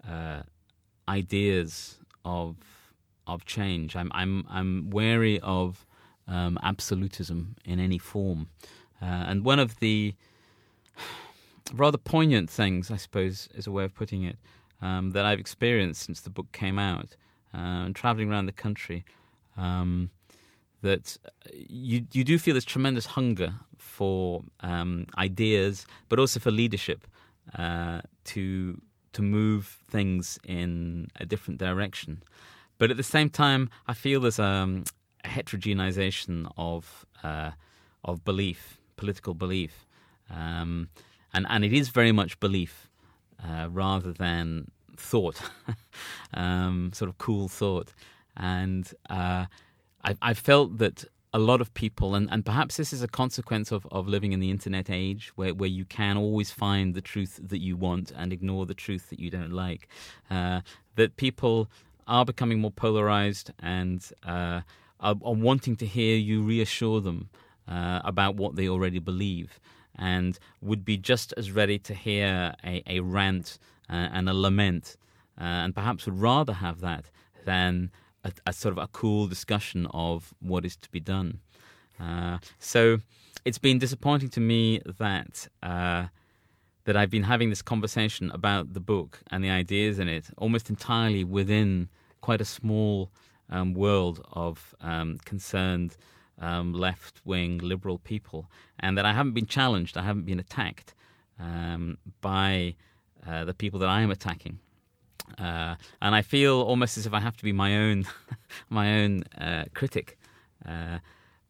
[0.07, 0.43] uh,
[1.07, 2.55] ideas of
[3.27, 3.95] of change.
[3.95, 5.85] I'm I'm I'm wary of
[6.27, 8.47] um, absolutism in any form,
[9.01, 10.13] uh, and one of the
[11.73, 14.37] rather poignant things, I suppose, is a way of putting it,
[14.81, 17.15] um, that I've experienced since the book came out,
[17.53, 19.03] uh, and traveling around the country.
[19.57, 20.09] Um,
[20.81, 21.17] that
[21.53, 27.07] you you do feel this tremendous hunger for um, ideas, but also for leadership
[27.57, 28.81] uh, to
[29.13, 32.21] to move things in a different direction.
[32.77, 34.83] But at the same time, I feel there's um,
[35.23, 37.51] a heterogenization of uh,
[38.03, 39.85] of belief, political belief,
[40.29, 40.89] um,
[41.33, 42.89] and and it is very much belief
[43.43, 45.41] uh, rather than thought,
[46.33, 47.93] um, sort of cool thought.
[48.37, 49.45] And uh,
[50.05, 51.03] I, I felt that
[51.33, 54.39] a lot of people, and, and perhaps this is a consequence of, of living in
[54.39, 58.31] the internet age where, where you can always find the truth that you want and
[58.31, 59.89] ignore the truth that you don't like,
[60.29, 60.61] uh,
[60.95, 61.67] that people
[62.07, 64.61] are becoming more polarized and uh,
[65.01, 67.29] are, are, wanting to hear you reassure them
[67.67, 69.59] uh, about what they already believe
[69.97, 73.57] and would be just as ready to hear a, a rant
[73.89, 74.97] uh, and a lament
[75.39, 77.09] uh, and perhaps would rather have that
[77.43, 77.91] than
[78.25, 81.39] a, a, sort of a cool discussion of what is to be done.
[81.99, 82.99] Uh, so
[83.45, 86.07] it's been disappointing to me that uh,
[86.83, 90.69] that I've been having this conversation about the book and the ideas in it almost
[90.69, 91.89] entirely within
[92.21, 93.11] quite a small
[93.49, 95.97] um, world of um, concerned
[96.39, 98.49] um, left wing liberal people,
[98.79, 100.93] and that I haven't been challenged, I haven't been attacked
[101.39, 102.75] um, by
[103.25, 104.59] uh, the people that I am attacking.
[105.37, 108.05] Uh, and I feel almost as if I have to be my own,
[108.69, 110.17] my own uh, critic,
[110.67, 110.99] uh,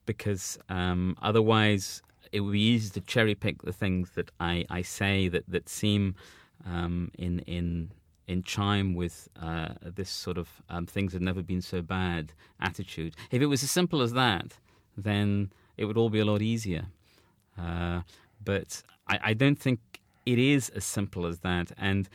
[0.05, 2.01] because um, otherwise
[2.31, 5.69] it would be easy to cherry pick the things that I, I say that that
[5.69, 6.15] seem
[6.65, 7.91] um, in in
[8.27, 13.15] in chime with uh, this sort of um, things have never been so bad attitude.
[13.31, 14.53] If it was as simple as that,
[14.97, 16.87] then it would all be a lot easier.
[17.57, 18.01] Uh,
[18.43, 19.79] but I, I don't think
[20.25, 22.09] it is as simple as that, and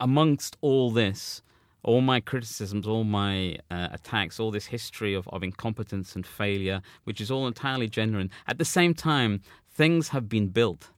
[0.00, 1.42] amongst all this,
[1.82, 6.82] all my criticisms, all my uh, attacks, all this history of, of incompetence and failure,
[7.04, 9.40] which is all entirely genuine, at the same time,
[9.70, 10.90] things have been built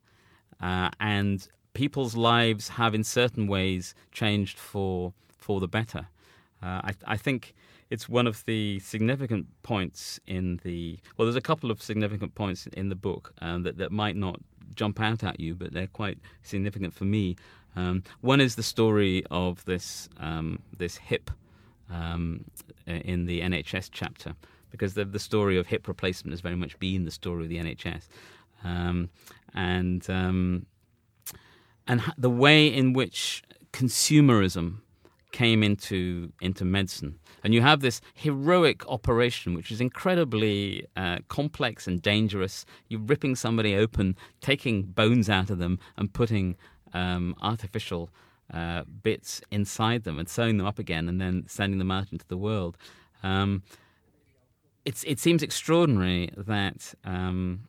[0.61, 6.09] uh, and people's lives have, in certain ways, changed for, for the better.
[6.63, 7.55] Uh, I, I think
[7.91, 12.67] it's one of the significant points in the well there's a couple of significant points
[12.69, 14.39] in the book um, that, that might not
[14.75, 17.35] jump out at you but they're quite significant for me
[17.77, 21.31] um, one is the story of this um, this hip
[21.91, 22.45] um,
[22.87, 24.35] in the NHS chapter,
[24.71, 27.59] because the, the story of hip replacement has very much been the story of the
[27.59, 28.09] NHS,
[28.65, 29.09] um,
[29.55, 30.67] and um,
[31.87, 33.43] and the way in which
[33.73, 34.79] consumerism
[35.33, 37.19] came into into medicine.
[37.43, 42.67] And you have this heroic operation, which is incredibly uh, complex and dangerous.
[42.89, 46.57] You're ripping somebody open, taking bones out of them, and putting
[46.93, 48.11] um, artificial
[48.53, 52.27] uh, bits inside them and sewing them up again and then sending them out into
[52.29, 52.77] the world.
[53.23, 53.63] Um,
[54.85, 57.69] it seems extraordinary that um,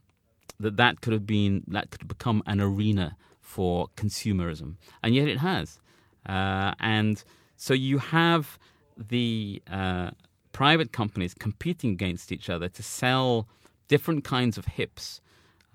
[0.59, 5.27] that that could have been that could have become an arena for consumerism, and yet
[5.27, 5.79] it has.
[6.27, 7.23] Uh, and
[7.57, 8.57] so you have
[8.97, 10.11] the uh,
[10.51, 13.47] private companies competing against each other to sell
[13.87, 15.21] different kinds of hips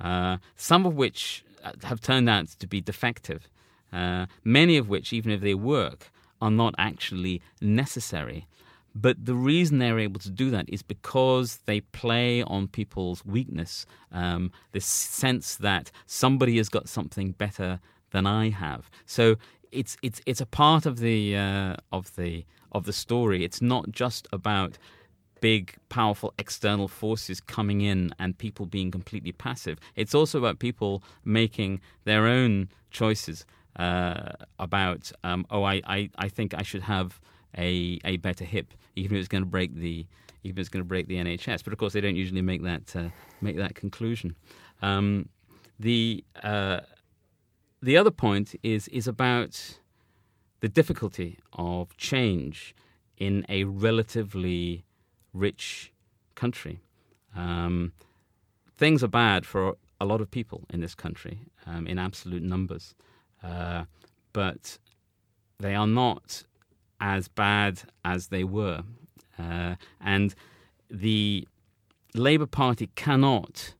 [0.01, 1.45] uh, some of which
[1.85, 3.49] have turned out to be defective,
[3.93, 8.47] uh, many of which, even if they work, are not actually necessary.
[8.95, 13.85] But the reason they're able to do that is because they play on people's weakness,
[14.11, 17.81] um, this sense that somebody has got something better
[18.13, 18.91] than I have.
[19.05, 19.37] So
[19.71, 23.45] it's it's it's a part of the uh, of the of the story.
[23.45, 24.79] It's not just about
[25.41, 29.79] big, powerful external forces coming in and people being completely passive.
[29.95, 33.45] It's also about people making their own choices
[33.77, 37.21] uh, about, um, oh, I, I, I think I should have
[37.57, 40.07] a, a better hip, even if it's going to break the
[40.43, 41.65] even if it's going to break the NHS.
[41.65, 43.09] But of course, they don't usually make that uh,
[43.41, 44.37] make that conclusion.
[44.81, 45.29] Um,
[45.81, 46.81] the uh,
[47.83, 49.79] the other point is is about
[50.61, 52.75] the difficulty of change
[53.19, 54.86] in a relatively
[55.37, 55.93] rich
[56.35, 56.81] country.
[57.35, 57.93] Um,
[58.77, 62.95] things are bad for a lot of people in this country um, in absolute numbers,
[63.43, 63.85] uh,
[64.33, 64.79] but
[65.59, 66.45] they are not
[67.01, 68.83] as bad as they were.
[69.39, 70.35] Uh, and
[70.91, 71.47] the
[72.15, 73.75] Labour Party cannot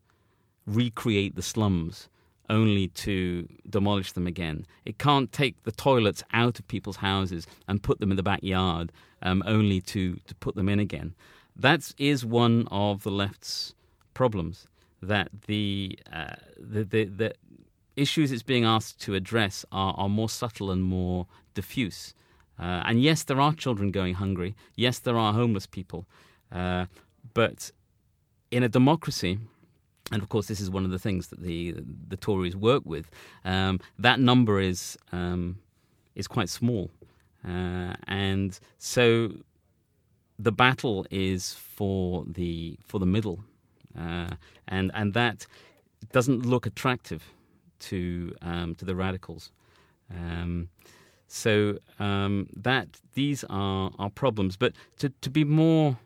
[0.67, 2.09] recreate the slums
[2.49, 4.67] only to demolish them again.
[4.85, 8.93] It can't take the toilets out of people's houses and put them in the backyard
[9.23, 11.15] um, only to, to put them in again.
[11.59, 13.75] That is one of the left's
[14.15, 14.67] problems.
[15.03, 17.35] That the, uh, the, the, the
[17.97, 22.15] issues it's being asked to address are, are more subtle and more diffuse.
[22.59, 24.55] Uh, and yes, there are children going hungry.
[24.75, 26.07] Yes, there are homeless people.
[26.51, 26.87] Uh,
[27.35, 27.71] but
[28.51, 29.39] in a democracy,
[30.13, 31.75] and of course, this is one of the things that the
[32.09, 33.11] the Tories work with.
[33.45, 35.59] Um, that number is um,
[36.15, 36.91] is quite small,
[37.47, 39.33] uh, and so
[40.39, 43.45] the battle is for the for the middle,
[43.99, 44.31] uh,
[44.69, 45.47] and and that
[46.13, 47.23] doesn't look attractive
[47.79, 49.51] to um, to the radicals.
[50.11, 50.69] Um,
[51.29, 54.57] so um, that these are are problems.
[54.57, 55.99] But to to be more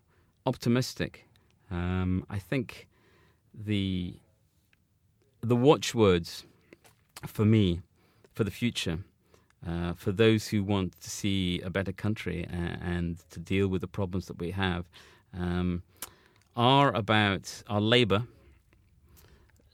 [0.46, 1.26] optimistic,
[1.70, 2.88] um, I think
[3.54, 4.14] the
[5.40, 6.44] the watchwords
[7.26, 7.80] for me
[8.32, 8.98] for the future.
[9.66, 13.82] Uh, for those who want to see a better country and, and to deal with
[13.82, 14.86] the problems that we have,
[15.38, 15.82] um,
[16.56, 18.24] are about our Labour,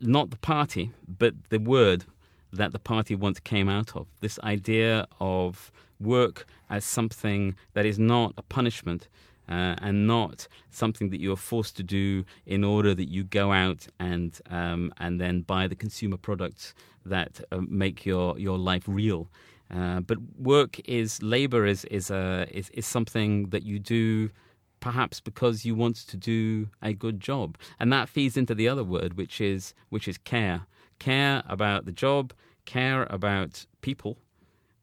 [0.01, 2.05] not the party, but the word
[2.53, 4.07] that the party once came out of.
[4.21, 5.71] This idea of
[6.01, 9.09] work as something that is not a punishment,
[9.49, 13.53] uh, and not something that you are forced to do in order that you go
[13.53, 16.75] out and um, and then buy the consumer products
[17.05, 19.29] that uh, make your your life real.
[19.73, 24.31] Uh, but work is labor is is a is, is something that you do
[24.79, 28.85] perhaps because you want to do a good job and that feeds into the other
[28.85, 30.67] word which is which is care
[31.01, 32.33] care about the job
[32.65, 34.17] care about people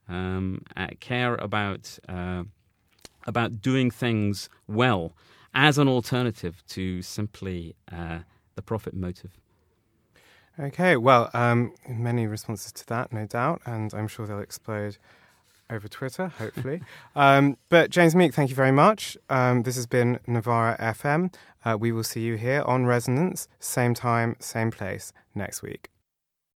[0.09, 2.43] um, uh, care about uh,
[3.25, 5.13] about doing things well
[5.53, 8.19] as an alternative to simply uh,
[8.55, 9.39] the profit motive.
[10.59, 14.97] Okay, well, um, many responses to that, no doubt, and I'm sure they'll explode
[15.69, 16.81] over Twitter, hopefully.
[17.15, 19.17] um, but James Meek, thank you very much.
[19.29, 21.33] Um, this has been Novara FM.
[21.65, 25.92] Uh, we will see you here on Resonance, same time, same place next week.